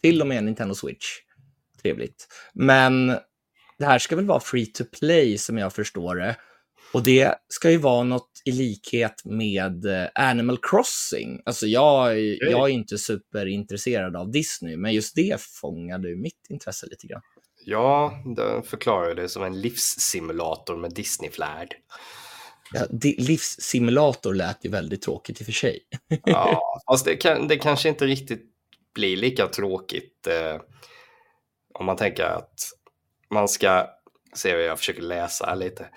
[0.03, 1.07] Till och med Nintendo Switch.
[1.83, 2.29] Trevligt.
[2.53, 3.07] Men
[3.79, 6.37] det här ska väl vara free to play som jag förstår det.
[6.93, 11.43] Och det ska ju vara något i likhet med eh, Animal Crossing.
[11.45, 16.87] Alltså jag, är- jag är inte superintresserad av Disney, men just det fångade mitt intresse
[16.87, 17.23] lite grann.
[17.65, 21.75] Ja, den förklarar det som en livssimulator med Disney-flärd.
[22.73, 22.81] Ja,
[23.19, 25.81] livssimulator lät ju väldigt tråkigt i och för sig.
[26.25, 26.61] Ja,
[26.91, 28.43] fast det, kan, det kanske inte riktigt
[28.95, 30.61] blir lika tråkigt eh,
[31.75, 32.55] om man tänker att
[33.31, 33.87] man ska,
[34.35, 35.89] se vad jag försöker läsa lite,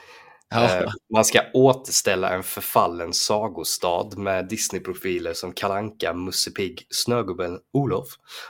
[0.50, 7.60] Ja, eh, man ska återställa en förfallen sagostad med Disney-profiler som Kalanka, Musse Pigg, Snögubben
[7.74, 8.08] Olof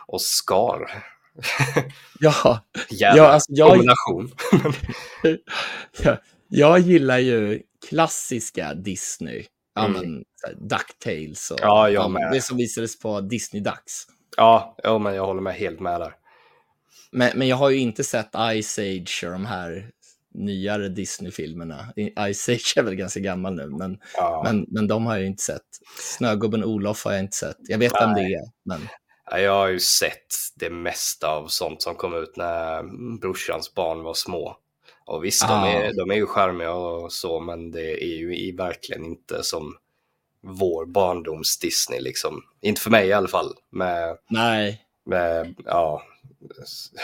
[0.08, 1.04] och Skar.
[2.20, 2.60] ja,
[2.90, 4.32] Jävla Ja, alltså, jag- kombination.
[6.04, 6.18] jag,
[6.58, 9.46] jag gillar ju klassiska Disney.
[9.76, 10.02] Ja, Mm.
[10.02, 10.24] men,
[10.70, 12.32] Ducktails och Ja, jag med.
[12.32, 13.94] det som visades på Disney Ducks.
[14.38, 16.14] Ja, ja, men jag håller med helt med där.
[17.12, 18.30] Men, men jag har ju inte sett
[18.64, 19.90] Ice Age och de här
[20.34, 21.86] nyare Disney-filmerna.
[22.34, 24.42] Ice Age är väl ganska gammal nu, men, Ja.
[24.46, 25.62] men, men de har jag inte sett.
[26.00, 27.58] Snögubben Olof har jag inte sett.
[27.60, 28.80] Jag vet vem det är, men
[29.32, 32.84] Ja, Jag har ju sett det mesta av sånt som kom ut när
[33.20, 34.58] brorsans barn var små.
[35.06, 35.48] Och visst, Ah.
[35.48, 39.44] de, är, de är ju charmiga och så, men det är ju i verkligen inte
[39.44, 39.76] som
[40.42, 42.42] vår barndoms Disney liksom.
[42.62, 43.54] Inte för mig i alla fall.
[43.72, 44.82] Med, nej.
[45.06, 46.02] med ja,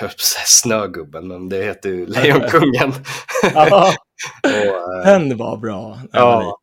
[0.02, 0.12] jag
[0.46, 2.94] Snögubben, men det heter ju Lejonkungen.
[3.54, 3.94] Ja,
[4.44, 6.00] eh, den var bra.
[6.12, 6.60] Ja.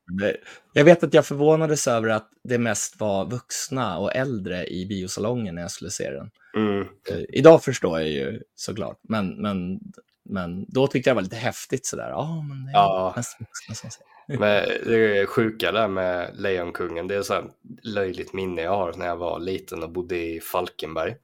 [0.72, 5.54] Jag vet att jag förvånades över att det mest var vuxna och äldre i biosalongen
[5.54, 6.30] när jag skulle se den.
[6.56, 6.80] Mm.
[7.10, 9.80] Eh, Idag förstår jag ju såklart, men, men,
[10.28, 12.08] men då tyckte jag det var lite häftigt sådär.
[12.08, 13.14] Ja, men det är Ja.
[13.22, 13.92] som säger.
[14.38, 17.44] Men det är sjuka där med Lejonkungen, det är så här
[17.82, 21.14] löjligt minne jag har när jag var liten och bodde i Falkenberg.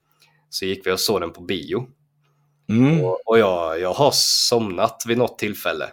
[0.51, 1.87] Så gick vi och såg den på bio
[2.69, 3.05] Mm.
[3.05, 5.89] och, och jag, jag har somnat vid något tillfälle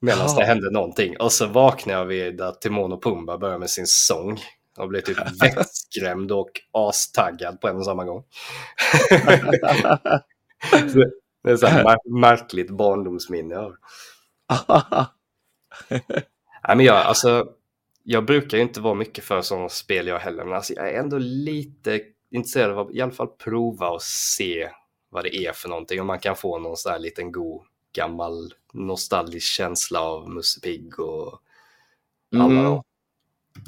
[0.00, 0.34] medan Ja.
[0.38, 1.16] det hände någonting.
[1.20, 4.38] Och så vaknade jag vid att Timon och Pumba började med sin sång
[4.78, 8.24] och blev typ vettskrämd och astaggad på en och samma gång.
[11.48, 13.76] Det är så här mär- märkligt barndomsminne jag har.
[16.68, 17.48] Nej, men jag, alltså,
[18.02, 20.98] jag brukar ju inte vara mycket för sådana spel jag heller, men alltså, jag är
[21.00, 24.70] ändå lite intresserad av att i alla fall prova och se
[25.10, 26.00] vad det är för någonting.
[26.00, 31.00] Om man kan få någon sån här liten god gammal nostalgisk känsla av Musse Pigg
[31.00, 31.40] och
[32.36, 32.80] alla Mm.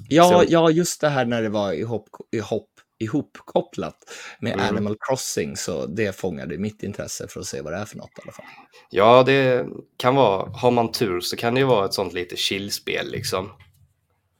[0.08, 2.69] Ja, Så- ja, just det här när det var ihop, ihop,
[3.00, 3.96] ihopkopplat
[4.40, 4.66] med Mm.
[4.68, 8.18] Animal Crossing, så det fångade mitt intresse för att se vad det är för något
[8.18, 8.44] i alla fall.
[8.90, 12.36] Ja, det kan vara, har man tur så kan det ju vara ett sånt lite
[12.36, 13.50] chillspel liksom.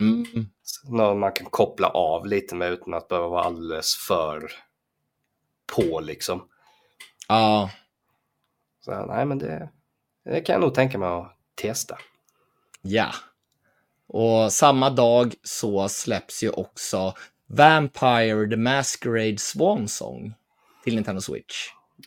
[0.00, 0.24] Mm.
[0.84, 4.52] Någon man kan koppla av lite med utan att behöva vara alldeles för
[5.76, 6.48] på liksom.
[7.28, 7.70] Ja,
[8.84, 9.70] Så nej, men det,
[10.24, 11.98] det kan jag nog tänka mig att testa.
[12.82, 13.10] ja.
[14.12, 17.14] Och samma dag så släpps ju också
[17.50, 20.34] Vampire the Masquerade Swan Song
[20.84, 21.54] till Nintendo Switch.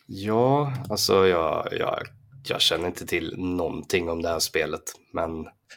[0.06, 1.98] Ja, alltså jag, jag,
[2.48, 4.82] jag känner inte till någonting om det här spelet,
[5.12, 5.30] men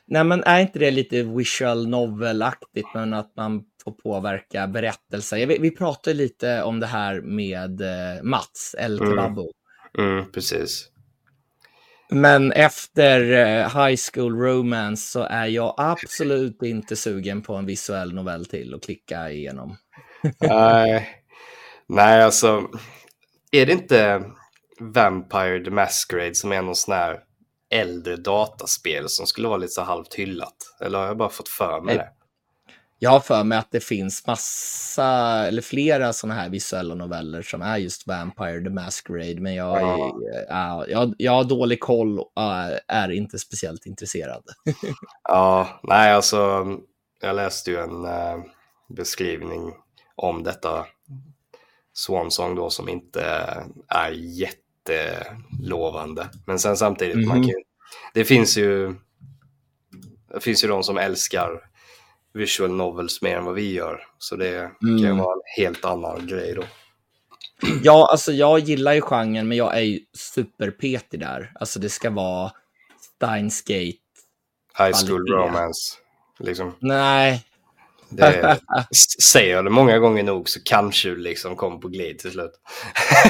[0.05, 5.45] Nej, men är inte det lite visual novel-aktigt, men att man får påverka berättelser?
[5.45, 9.09] Vet, vi pratade lite om det här med eh, Mats, El Mm.
[9.09, 9.51] Kebabo.
[9.97, 10.89] mm, precis.
[12.09, 18.13] Men efter eh, High School Romance så är jag absolut inte sugen på en visuell
[18.13, 19.77] novell till och klicka igenom.
[20.39, 21.09] nej,
[21.87, 22.67] nej, alltså
[23.51, 24.23] är det inte
[24.79, 27.19] Vampire the Masquerade som är någon sån här
[27.71, 30.55] äldre dataspel som skulle vara lite så halvt hyllat?
[30.81, 32.09] Eller har jag bara fått för mig det?
[32.99, 35.05] Jag har för mig att det finns massa,
[35.47, 39.81] eller flera sådana här visuella noveller som är just Vampire the Masquerade, men jag, är,
[39.81, 40.19] Ja.
[40.49, 44.43] ja, jag, jag har dålig koll och äh, är inte speciellt intresserad.
[45.23, 46.65] Ja, nej alltså
[47.21, 48.37] jag läste ju en eh,
[48.89, 49.73] beskrivning
[50.15, 50.85] om detta
[51.93, 53.21] Swansong då som inte
[53.87, 56.29] är jättelovande.
[56.45, 57.47] Men sen samtidigt, man Mhm.
[57.47, 57.55] kan,
[58.13, 58.95] det finns ju
[60.33, 61.49] det finns ju de som älskar
[62.37, 64.03] visual novels mer än vad vi gör.
[64.17, 65.17] Så det kan Mm.
[65.17, 66.63] vara en helt annan grej då.
[67.83, 71.51] Ja, alltså jag gillar ju genren, men jag är ju superpetig där.
[71.59, 72.51] Alltså det ska vara
[73.15, 73.97] Steins Gate.
[74.77, 75.97] High school romance.
[76.39, 76.75] Liksom.
[76.79, 77.43] Nej,
[78.09, 78.59] Det
[79.23, 82.51] säger jag det många gånger nog så kanske du liksom kommer på glid till slut.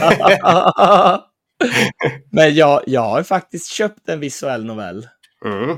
[2.32, 5.08] men jag, jag har faktiskt köpt en visuell novell.
[5.46, 5.78] Mm.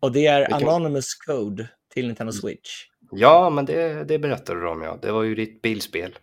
[0.00, 0.68] Och det är Vilken?
[0.68, 1.68] Anonymous Code
[1.98, 2.70] till Nintendo Switch.
[3.10, 4.98] Ja, men det, det berättade du om ja.
[5.02, 6.18] Det var ju ditt bilspel.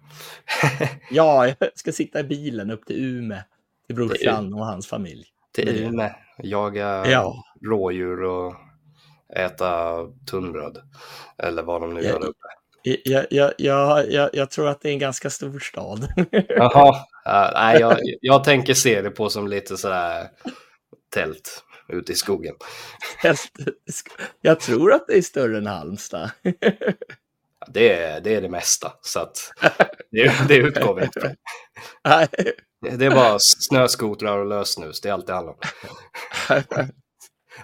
[1.11, 3.43] Ja, jag ska sitta i bilen upp till Ume
[3.87, 5.25] till brorsan och hans familj.
[5.53, 5.83] Till.
[5.83, 6.09] Umeå.
[6.43, 7.43] Jaga Ja.
[7.65, 8.55] rådjur och
[9.35, 9.97] äta
[10.31, 10.77] tunnbröd.
[11.37, 12.47] Eller vad de nu gör där uppe.
[12.83, 16.07] Jag, jag, jag, jag, jag tror att det är en ganska stor stad.
[16.47, 16.95] Jaha.
[17.27, 20.27] Ja, nej, jag, jag tänker se det på som lite sådär
[21.13, 22.55] tält ute i skogen.
[24.41, 26.29] jag tror att det är större än Halmstad.
[27.67, 28.93] Det är det, är det mesta.
[29.01, 29.37] Så att
[30.11, 31.35] det, det utgår vi inte från.
[32.97, 35.01] Det är bara snöskotrar och lösnus.
[35.01, 35.59] Det är allt det handlar om.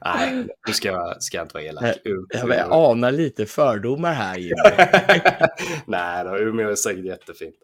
[0.06, 1.84] Nej, nu ska jag, ska jag inte vara elak.
[2.04, 4.38] U- Jag anar lite fördomar här.
[4.38, 4.56] Jimmy.
[5.86, 7.56] Nej då, Umeå är säkert jättefint.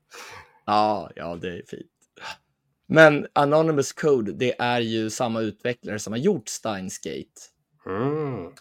[0.65, 1.91] Ja, ja, det är fint.
[2.87, 7.41] Men Anonymous Code, det är ju samma utvecklare som har gjort Steins Gate.
[7.85, 8.51] Mm.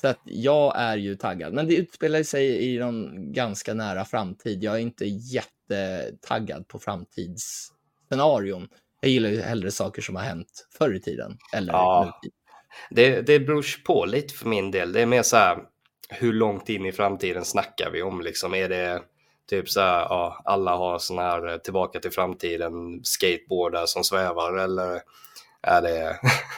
[0.00, 1.52] Så att jag är ju taggad.
[1.52, 4.64] Men det utspelar sig i någon ganska nära framtid.
[4.64, 8.68] Jag är inte jättetaggad på framtidsscenarion.
[9.00, 11.38] Jag gillar ju hellre saker som har hänt förr i tiden.
[11.52, 12.20] Eller Ja.
[12.90, 14.92] Det, det beror på lite för min del.
[14.92, 15.58] Det är mer så här,
[16.08, 18.20] hur långt in i framtiden snackar vi om?
[18.20, 18.54] Liksom?
[18.54, 19.02] Är det
[19.50, 24.58] typ så här, ja, alla har sån här eh, tillbaka till framtiden skateboardar som svävar
[24.58, 25.00] eller
[25.62, 26.16] är det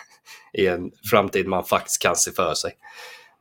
[0.63, 2.73] i en framtid man faktiskt kan se för sig?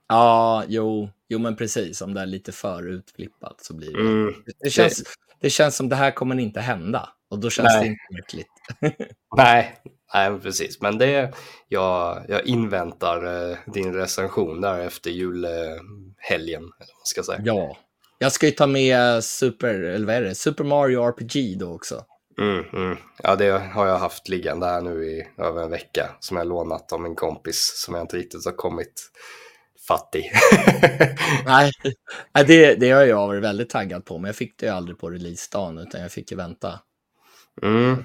[0.08, 2.02] Ja, jo, jo, men precis.
[2.02, 4.00] Om det är lite för utflippat så blir det.
[4.00, 4.34] Mm.
[4.60, 5.04] Det känns,
[5.40, 7.10] det känns som det här kommer inte hända.
[7.30, 7.84] Och då känns Nej.
[7.84, 9.08] det inte märkligt.
[9.36, 9.76] Nej,
[10.14, 10.82] nej precis.
[10.82, 11.34] Men det,
[11.68, 16.72] jag, jag inväntar eh, din recension där efter julhelgen.
[17.04, 17.42] ska säga.
[17.46, 17.78] Ja,
[18.22, 20.36] Jag ska ju ta med Super, eller vad är det?
[20.36, 22.06] Super Mario RPG då också.
[22.40, 22.98] Mm, mm.
[23.24, 26.94] Ja, det har jag haft liggande här nu i över en vecka som jag lånat
[26.94, 29.12] av min kompis som jag inte riktigt har kommit
[29.88, 30.32] fattig.
[31.46, 31.72] Nej,
[32.34, 35.00] Nej det, det har jag varit väldigt taggad på, men jag fick det ju aldrig
[35.00, 36.80] på releasedagen utan jag fick ju vänta
[37.62, 38.04] Mm.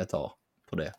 [0.00, 0.30] ett tag
[0.70, 0.92] på det.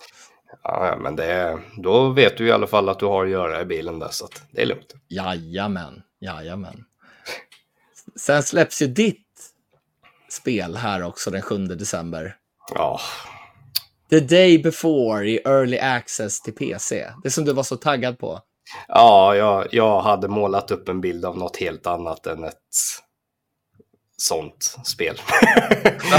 [0.63, 3.66] Ja, men det, då vet du i alla fall att du har att göra i
[3.66, 4.93] bilen där, så det är lugnt.
[5.07, 6.86] Jajamän, jajamän.
[8.20, 9.26] Sen släpps ju ditt
[10.30, 12.36] spel här också den 7 december.
[12.74, 12.99] Ja,
[14.09, 17.05] The day before i early access till PC.
[17.24, 18.39] Det som du var så taggad på.
[18.88, 22.53] ja jag, jag hade målat upp en bild av något helt annat än ett
[24.18, 25.16] sånt spel.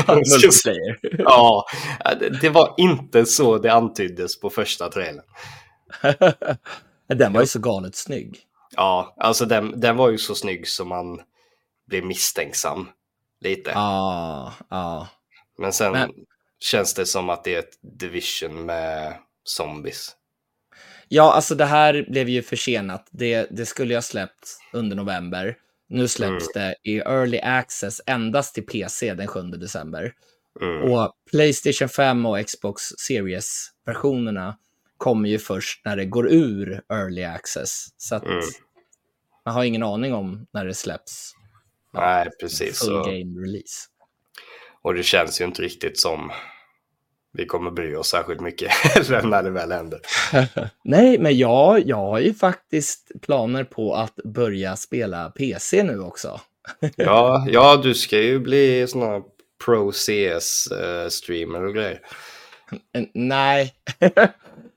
[0.09, 0.99] Multiplayer.
[1.19, 1.65] ja,
[2.41, 5.25] det, var inte så det antyddes på första trailern.
[7.09, 8.41] Den var ju så galet snygg.
[8.77, 11.21] Ja, alltså den, den var ju så snygg som man
[11.87, 12.89] blev misstänksam
[13.41, 13.71] lite.
[13.71, 15.09] Ja, ja.
[15.59, 16.11] Men sen Men-
[16.61, 19.15] känns det som att det är ett division med
[19.45, 20.17] zombies.
[21.09, 23.09] Ja, alltså det här blev ju försenat.
[23.11, 25.57] Det, det skulle ha släppts under november.
[25.89, 30.13] Nu släpps det i early access endast till PC den 7 december.
[30.61, 30.93] Mm.
[30.93, 34.57] Och Playstation 5 och Xbox Series-versionerna
[34.99, 37.87] kommer ju först när det går ur early access.
[37.97, 38.41] Så att Mm.
[39.45, 41.33] man har ingen aning om när det släpps.
[41.97, 42.79] Nej, precis.
[42.79, 43.87] Full Och, game release.
[44.83, 46.31] och det känns ju inte riktigt som
[47.33, 48.73] vi kommer bry oss särskilt mycket
[49.25, 50.01] när det väl händer.
[50.85, 56.41] Nej, men jag, jag har ju faktiskt planer på att börja spela PC nu också.
[56.97, 59.23] Ja, ja, du ska ju bli sån här
[59.65, 62.01] pro CS-streamer och grejer.
[63.15, 63.75] Nej,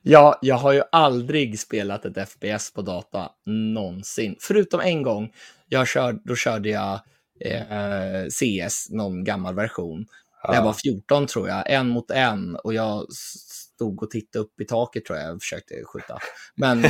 [0.10, 4.36] jag, jag har ju aldrig spelat ett FPS på data någonsin.
[4.40, 5.34] Förutom en gång,
[5.68, 7.00] jag kör, då körde jag
[7.46, 10.06] eh, CS, någon gammal version.
[10.48, 14.62] När jag var 14 tror jag, en mot en och jag stod och tittade upp
[14.62, 16.18] i taket tror jag och försökte skjuta.
[16.56, 16.86] Men,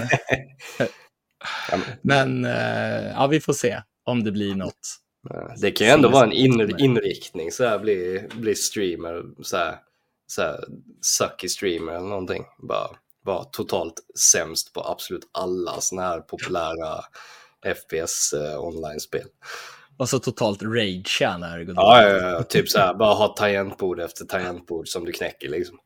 [2.02, 5.00] men eh, ja, vi får se om det blir något.
[5.30, 6.82] Ja, Det kan ju ändå vara en in, kommer.
[6.82, 9.76] inriktning, så här bli, bli streamer, så här,
[10.28, 10.64] så här
[11.02, 12.44] sucky streamer eller någonting.
[12.58, 12.90] Bara
[13.30, 13.94] vara totalt
[14.32, 17.04] sämst på absolut alla såna här populära
[17.76, 19.28] FPS eh, online-spel.
[19.98, 24.00] Och så totalt ragea när det Ja, ja, ja, typ så här, bara ha tangentbord
[24.00, 25.78] efter tangentbord som du knäcker liksom.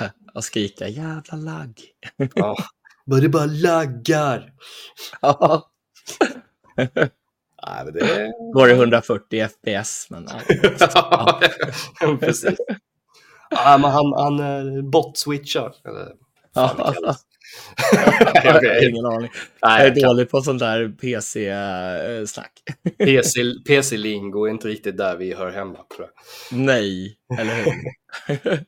[0.34, 1.80] Och skrika jävla lagg.
[2.34, 2.56] Ja.
[3.06, 4.52] Men det bara laggar!
[5.20, 5.70] Ja.
[7.66, 8.32] Nej, men det...
[8.54, 10.40] Går det 140 FPS, men ja.
[12.00, 12.58] Ja, precis.
[13.50, 15.72] Ja, men han, han eh, bot-switchar.
[16.58, 17.20] Fan det kallas.
[18.44, 18.82] jag vet.
[18.82, 19.30] ingen aning.
[19.60, 22.52] Jag Nej, är jag kan- dålig på sånt där PC-snack.
[22.98, 26.58] PC, PC-lingo är inte riktigt där vi hör hemma tror jag.
[26.58, 28.64] Nej, eller hur?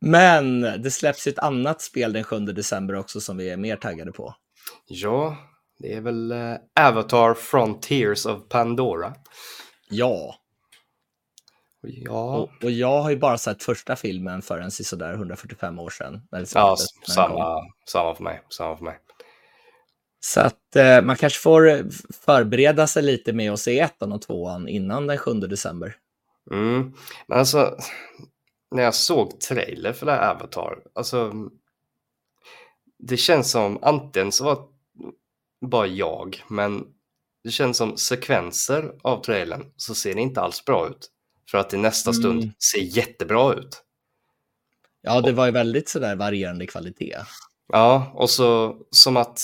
[0.00, 4.12] Men det släpps ett annat spel den 7 december också som vi är mer taggade
[4.12, 4.34] på.
[4.86, 5.36] Ja,
[5.78, 9.14] det är väl eh, Avatar Frontiers of Pandora.
[9.90, 10.34] Ja,
[11.82, 16.22] Ja, och, och jag har ju bara sett första filmen förrän sådär 145 år sedan.
[16.30, 16.76] När det ja
[17.06, 18.42] samma, samma för mig.
[18.48, 18.98] Samma för mig.
[20.20, 21.84] Så att eh, man kanske får eh,
[22.24, 25.96] förbereda sig lite med att se ettan och tvåan innan den 7 december.
[26.50, 26.92] Mm.
[27.26, 27.76] Men alltså,
[28.70, 31.32] när jag såg trailer för det här Avatar, alltså
[32.98, 34.68] det känns som, antingen så var
[35.66, 36.84] bara jag, men
[37.44, 41.10] det känns som sekvenser av trailern så ser det inte alls bra ut.
[41.52, 42.52] För att i nästa stund Mm.
[42.72, 43.82] ser jättebra ut.
[45.02, 47.16] Ja, det var ju väldigt sådär varierande kvalitet.
[47.72, 49.40] Ja, och så som att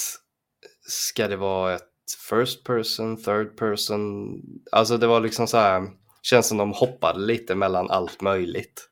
[0.89, 1.83] ska det vara ett
[2.31, 4.41] first person, third person?
[4.73, 5.83] Alltså det var liksom så här,
[6.23, 8.89] känns som de hoppade lite mellan allt möjligt.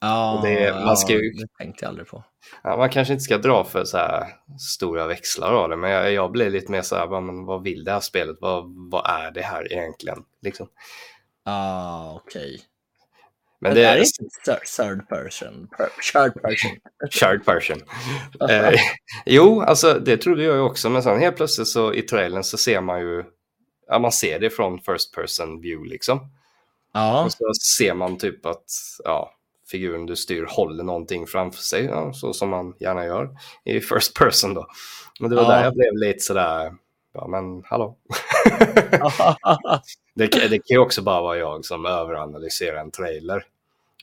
[0.00, 2.24] Ja, det- man ska ju- det tänkte jag aldrig på.
[2.62, 4.26] Ja, man kanske inte ska dra för så här
[4.58, 7.62] stora växlar av det, men jag, jag blir lite mer så här, bara, men vad
[7.62, 8.36] vill det här spelet?
[8.40, 10.18] Vad, vad är det här egentligen?
[10.42, 10.68] Liksom.
[11.44, 12.60] Ja, okej.
[13.62, 15.68] Men Men det det är inte third- third person.
[15.76, 16.70] Per, third person.
[17.10, 17.82] shared person.
[18.50, 18.74] eh,
[19.26, 22.56] jo, alltså det trodde jag ju också, men sen helt plötsligt så i trailern så
[22.56, 23.24] ser man ju,
[23.88, 26.30] ja man ser det från first person view liksom.
[26.92, 28.64] Ja, Och så ser man typ att,
[29.04, 29.34] ja,
[29.70, 33.30] figuren du styr håller någonting framför sig, ja, så som man gärna gör
[33.64, 34.66] i first person då.
[35.20, 35.48] Men det var Ja.
[35.50, 36.74] där jag blev lite sådär,
[37.12, 37.96] ja men hallå.
[40.14, 43.44] det, kan- det kan ju också bara vara jag som överanalyserar en trailer.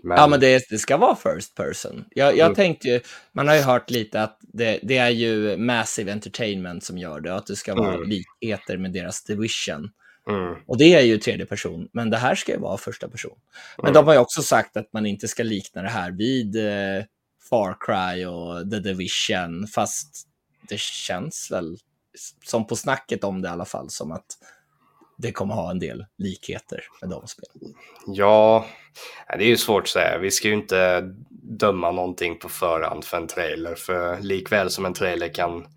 [0.03, 2.05] Men, ja men det, det ska vara first person.
[2.09, 2.55] Jag, jag Mm.
[2.55, 2.99] tänkte ju,
[3.31, 7.31] man har ju hört lite att det, det är ju Massive Entertainment som gör det,
[7.31, 8.09] och att det ska vara Mm.
[8.09, 9.89] likheter med deras Division.
[10.29, 10.55] Mm.
[10.67, 13.37] Och det är ju tredje person, men det här ska ju vara första person.
[13.77, 13.93] Men Mm.
[13.93, 17.03] de har ju också sagt att man inte ska likna det här vid eh,
[17.49, 20.27] Far Cry och The Division, fast
[20.69, 21.77] det känns väl
[22.45, 24.25] som på snacket om det i alla fall som att
[25.17, 27.75] det kommer ha en del likheter med de spelen.
[28.07, 28.65] Ja,
[29.37, 30.17] det är ju svårt att säga.
[30.17, 34.93] Vi ska ju inte döma någonting på förhand för en trailer, för likväl som en
[34.93, 35.67] trailer kan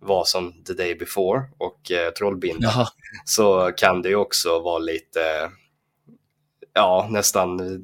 [0.00, 2.88] vara som The Day Before och eh, Trollbinda Jaha,
[3.24, 5.50] så kan det ju också vara lite,
[6.72, 7.80] ja, nästan eh,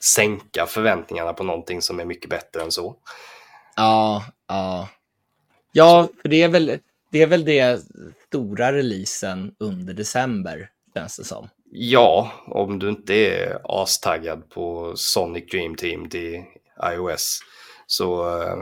[0.00, 2.96] sänka förväntningarna på någonting som är mycket bättre än så.
[3.76, 4.88] ja, ja.
[5.72, 6.78] Ja, för det är väl
[7.10, 7.80] det, är väl det
[8.26, 11.48] stora releasen under december, känns det som.
[11.70, 16.42] Ja, om du inte är astaggad på Sonic Dream Team till
[16.94, 17.38] iOS
[17.86, 18.56] så eh,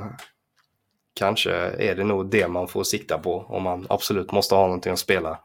[1.14, 4.93] kanske är det nog det man får sikta på om man absolut måste ha någonting
[4.93, 5.39] att spela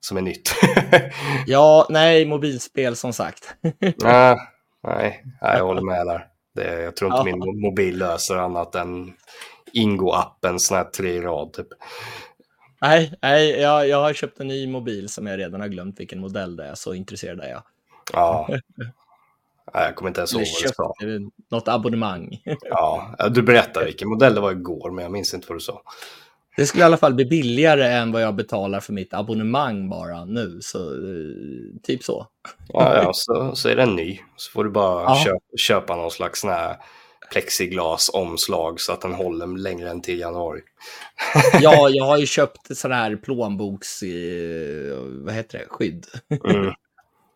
[0.00, 0.50] som är nytt.
[1.46, 3.54] Ja, nej, mobilspel som sagt.
[4.02, 4.36] nej,
[4.82, 6.26] nej, jag håller med där.
[6.54, 7.24] Det, jag tror inte Ja.
[7.36, 9.12] min mo- mobil löser annat än
[9.72, 11.52] Ingo-appen sån här tre rad.
[11.52, 11.66] Typ.
[12.80, 16.20] nej, nej jag, jag har köpt en ny mobil som jag redan har glömt vilken
[16.20, 17.62] modell det är, så intresserad är jag.
[18.12, 18.48] Ja.
[19.74, 20.94] Nej, jag kommer inte ens ihåg vad du sa.
[21.50, 22.42] något abonnemang.
[22.62, 25.82] Ja, du berättade vilken modell det var igår, men jag minns inte vad du sa.
[26.56, 30.24] Det skulle i alla fall bli billigare än vad jag betalar för mitt abonnemang bara
[30.24, 32.26] nu, så eh, typ så.
[32.68, 34.20] Ja, ja så, så är den ny.
[34.36, 35.22] Så får du bara Ja.
[35.24, 36.76] köpa, köpa någon slags sån här
[37.32, 40.60] plexiglasomslag så att den håller längre än till januari.
[41.60, 44.00] Ja, jag har ju köpt sån här plånboks,
[45.24, 46.06] vad heter det, skydd.
[46.44, 46.72] Mm.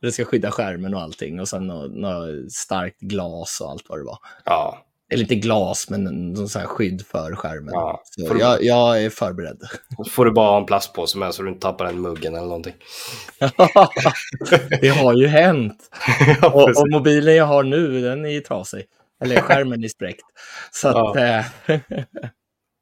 [0.02, 3.98] Det ska skydda skärmen och allting och sen något, något starkt glas och allt vad
[3.98, 4.18] det var.
[4.44, 7.70] Ja, Eller inte glas, men en sån här skydd för skärmen.
[7.72, 9.60] Ja, så du- jag, jag är förberedd.
[9.96, 12.46] så får du bara ha en plastpåse med så du inte tappar den muggen eller
[12.46, 12.74] någonting.
[14.80, 15.90] det har ju hänt.
[16.42, 18.84] ja, Och, och mobilen jag har nu, den är ju trasig.
[19.22, 20.22] Eller skärmen är spräckt.
[20.70, 21.44] Så att, eh,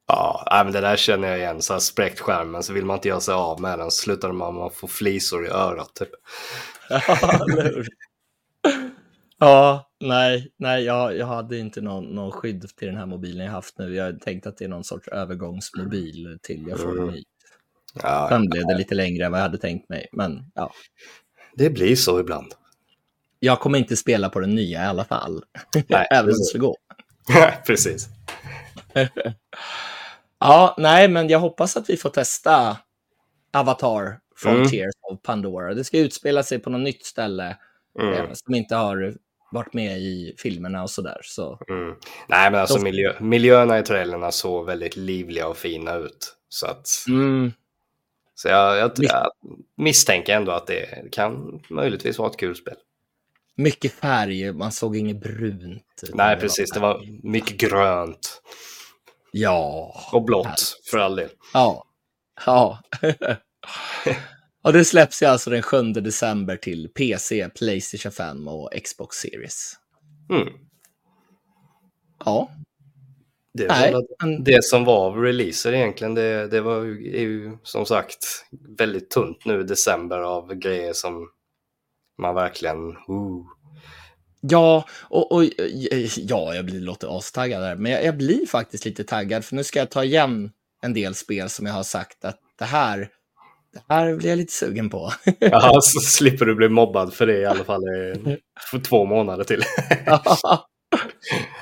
[0.07, 1.61] ja men det där känner jag igen.
[1.61, 3.91] Så här spräckt skärmen så vill man inte göra sig av med den.
[3.91, 5.93] Så slutar man med att få flisor i örat.
[5.95, 6.09] Typ.
[6.89, 7.39] ja?
[9.39, 13.51] Ja, nej, nej jag, jag hade inte någon, någon skydd till den här mobilen jag
[13.53, 13.95] haft nu.
[13.95, 17.13] Jag tänkte att det är någon sorts övergångsmobil till jag får en Mm.
[17.13, 17.23] ny.
[18.03, 20.07] Ja, Sen blev det lite längre än vad jag hade tänkt mig.
[20.11, 20.71] Men ja,
[21.55, 22.53] det blir så ibland.
[23.43, 25.43] Jag kommer inte spela på den nya i alla fall.
[25.87, 26.75] Nej, Även om det skulle gå.
[27.67, 28.07] precis.
[30.39, 32.77] Ja, nej, men jag hoppas att vi får testa
[33.53, 35.73] Avatar Frontiers of Pandora.
[35.73, 37.57] Det ska utspela sig på något nytt ställe
[37.99, 38.13] Mm.
[38.13, 39.13] eh, som inte har
[39.51, 41.17] varit med i filmerna och sådär.
[41.23, 41.95] Så Mm.
[42.27, 46.35] Nej, men alltså De- miljö, miljöerna i trailerna såg väldigt livliga och fina ut.
[46.49, 47.51] Så, att, mm,
[48.35, 49.31] så jag, jag, jag
[49.77, 52.75] misstänker ändå att det kan möjligtvis vara ett kul spel.
[53.57, 56.01] Mycket färg, man såg inget brunt.
[56.13, 56.71] Nej, det precis.
[56.71, 58.41] Det var mycket grönt
[59.31, 59.93] Ja.
[60.13, 61.29] och blått för all del.
[61.53, 61.85] Ja.
[62.45, 62.79] Ja.
[64.63, 69.73] och det släpps ju alltså den 7 december till PC, Playstation 5 och Xbox Series.
[70.29, 70.47] Mm.
[72.25, 72.51] Ja,
[73.53, 73.93] Det, nej.
[73.93, 77.85] var men- det som var av releaser egentligen, det, det var ju, är ju som
[77.85, 78.17] sagt
[78.77, 81.27] väldigt tunt nu i december av grejer som
[82.17, 82.77] man verkligen...
[82.87, 83.45] Uh,
[84.43, 85.43] Ja, och, och
[86.15, 89.63] ja, jag blir, låter astaggad där, men jag, jag blir faktiskt lite taggad, för nu
[89.63, 90.51] ska jag ta igen
[90.81, 93.09] en del spel som jag har sagt att det här,
[93.73, 95.13] det här blir jag lite sugen på.
[95.39, 98.37] ja, så slipper du bli mobbad för det i alla fall i
[98.71, 99.63] för två månader till.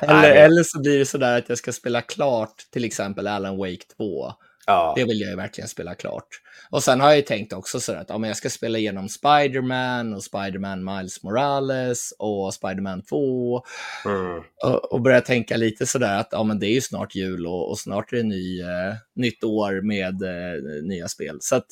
[0.02, 3.86] eller, eller så blir det sådär att jag ska spela klart till exempel Alan Wake
[3.98, 4.34] 2.
[4.70, 6.28] Ja, Det vill jag ju verkligen spela klart.
[6.70, 10.14] Och sen har jag ju tänkt också sådär att men jag ska spela igenom Spider-Man
[10.14, 13.64] och Spider-Man Miles Morales och Spider-Man 2
[14.06, 17.48] mm, och, och börja tänka lite sådär att ja, men det är ju snart jul
[17.48, 21.38] och, och snart är det ny, eh, nytt år med eh, nya spel.
[21.42, 21.66] Så att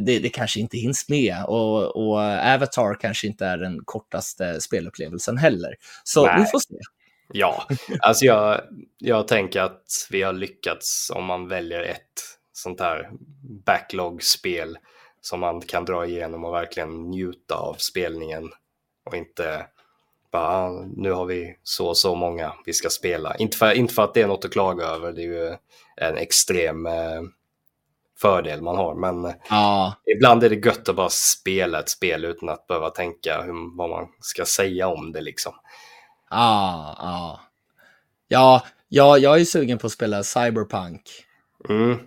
[0.00, 5.36] det, det kanske inte hinns med och, och Avatar kanske inte är den kortaste spelupplevelsen
[5.36, 5.74] heller.
[6.04, 6.40] Så Nej.
[6.40, 6.76] vi får se.
[7.28, 7.66] Ja.
[8.00, 8.60] alltså jag,
[8.98, 13.10] jag tänker att vi har lyckats om man väljer ett sånt här
[13.66, 14.78] backlog-spel
[15.20, 18.50] som man kan dra igenom och verkligen njuta av spelningen
[19.04, 19.66] och inte
[20.32, 23.36] bara "Ah, nu har vi så och så många vi ska spela.
[23.36, 25.56] Inte för, inte för att det är något att klaga över, det är ju
[25.96, 27.22] en extrem eh,
[28.20, 32.48] fördel man har, men Ja, ibland är det gött att bara spela ett spel utan
[32.48, 35.52] att behöva tänka hur, vad man ska säga om det liksom.
[36.30, 37.40] Ja, ja.
[38.28, 41.02] Ja, ja, jag är sugen på att spela Cyberpunk.
[41.68, 41.98] Mm.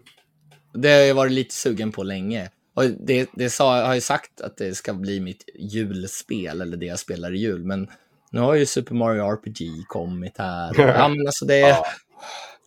[0.74, 2.50] Det har jag varit lite sugen på länge.
[2.76, 6.78] Och det, det sa, jag har ju sagt att det ska bli mitt julspel, eller
[6.78, 7.88] det jag spelar i jul, men
[8.32, 10.74] nu har ju Super Mario RPG kommit här.
[10.78, 11.86] Ja, men alltså det, Ja.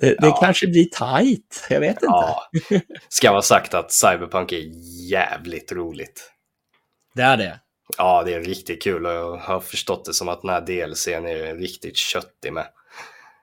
[0.01, 0.39] det, det Ja.
[0.41, 2.07] kanske blir tight, jag vet inte.
[2.07, 2.49] Ja.
[3.09, 4.71] Ska vara sagt att Cyberpunk är
[5.11, 6.31] jävligt roligt.
[7.15, 7.61] Det är det.
[7.99, 11.27] Ja, det är riktigt kul och jag har förstått det som att den här DLCn
[11.27, 12.67] är riktigt köttig med.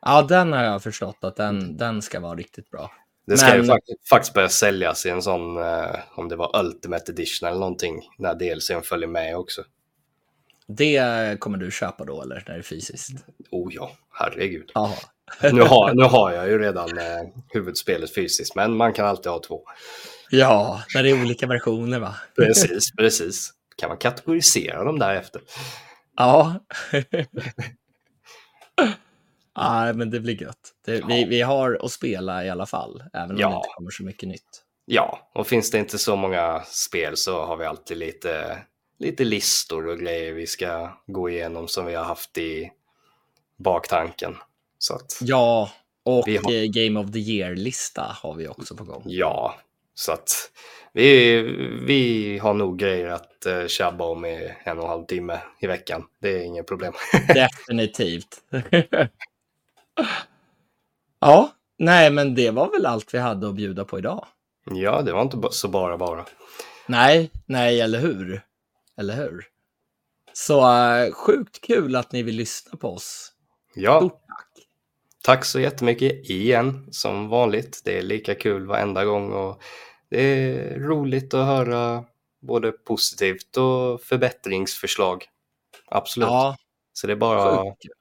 [0.01, 2.91] Ja, den har jag förstått att den, den ska vara riktigt bra.
[3.27, 6.59] Det ska ju Men- faktiskt, faktiskt börja säljas i en sån, eh, om det var
[6.59, 9.61] Ultimate Edition eller någonting, när DLCn följer med också.
[10.67, 13.09] Det kommer du köpa då, eller när det är fysiskt?
[13.51, 14.71] Oh ja, herregud.
[14.73, 14.95] Jaha.
[15.51, 17.21] Nu har, nu har jag ju redan eh,
[17.53, 19.61] huvudspelet fysiskt, men man kan alltid ha två.
[20.29, 22.15] Ja, när det är olika versioner va?
[22.35, 23.51] Precis, precis.
[23.79, 25.41] Kan man kategorisera dem därefter?
[26.17, 26.55] Ja.
[29.57, 30.73] Nej, men det blir gött.
[30.85, 33.49] Det, vi, vi har att spela i alla fall, även om Ja.
[33.49, 34.63] det inte kommer så mycket nytt.
[34.85, 38.57] Ja, och finns det inte så många spel så har vi alltid lite,
[38.99, 42.71] lite listor och grejer vi ska gå igenom som vi har haft i
[43.57, 44.35] baktanken.
[44.77, 45.71] Så att, Ja,
[46.05, 49.03] och har- Game of the Year-lista har vi också på gång.
[49.05, 49.55] ja,
[49.99, 50.51] så att
[50.93, 51.41] vi,
[51.85, 55.67] vi har nog grejer att uh, tjabba om i en och en halv timme i
[55.67, 56.03] veckan.
[56.21, 56.93] Det är inget problem.
[57.27, 58.27] Definitivt.
[61.19, 64.25] ja, nej, men det var väl allt vi hade att bjuda på idag.
[64.65, 66.25] ja, det var inte så bara bara.
[66.87, 68.41] Nej, nej, eller hur?
[68.97, 69.45] Eller hur?
[70.33, 73.33] Så eh, sjukt kul att ni vill lyssna på oss.
[73.75, 74.47] Ja, Stort tack.
[75.23, 77.81] tack så jättemycket igen som vanligt.
[77.85, 79.61] Det är lika kul varenda gång och
[80.09, 82.05] det är roligt att höra
[82.41, 85.25] både positivt och förbättringsförslag.
[85.85, 86.27] Absolut.
[86.29, 86.55] Ja,
[86.93, 87.91] Så det är bara sjukt kul.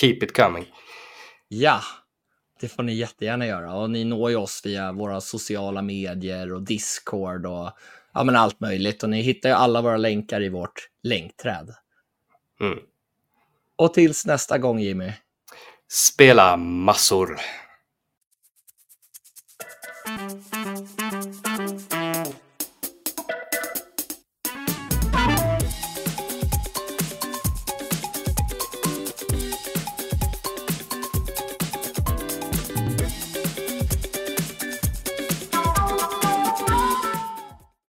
[0.00, 0.66] keep it coming.
[1.48, 1.80] Ja,
[2.60, 3.74] det får ni jättegärna göra.
[3.74, 7.70] Och ni når ju oss via våra sociala medier och Discord och
[8.14, 9.02] ja, men allt möjligt.
[9.02, 11.74] Och ni hittar ju alla våra länkar i vårt länkträd.
[12.60, 12.78] Mm.
[13.76, 15.12] Och tills nästa gång, Jimmy.
[15.88, 17.36] Spela massor.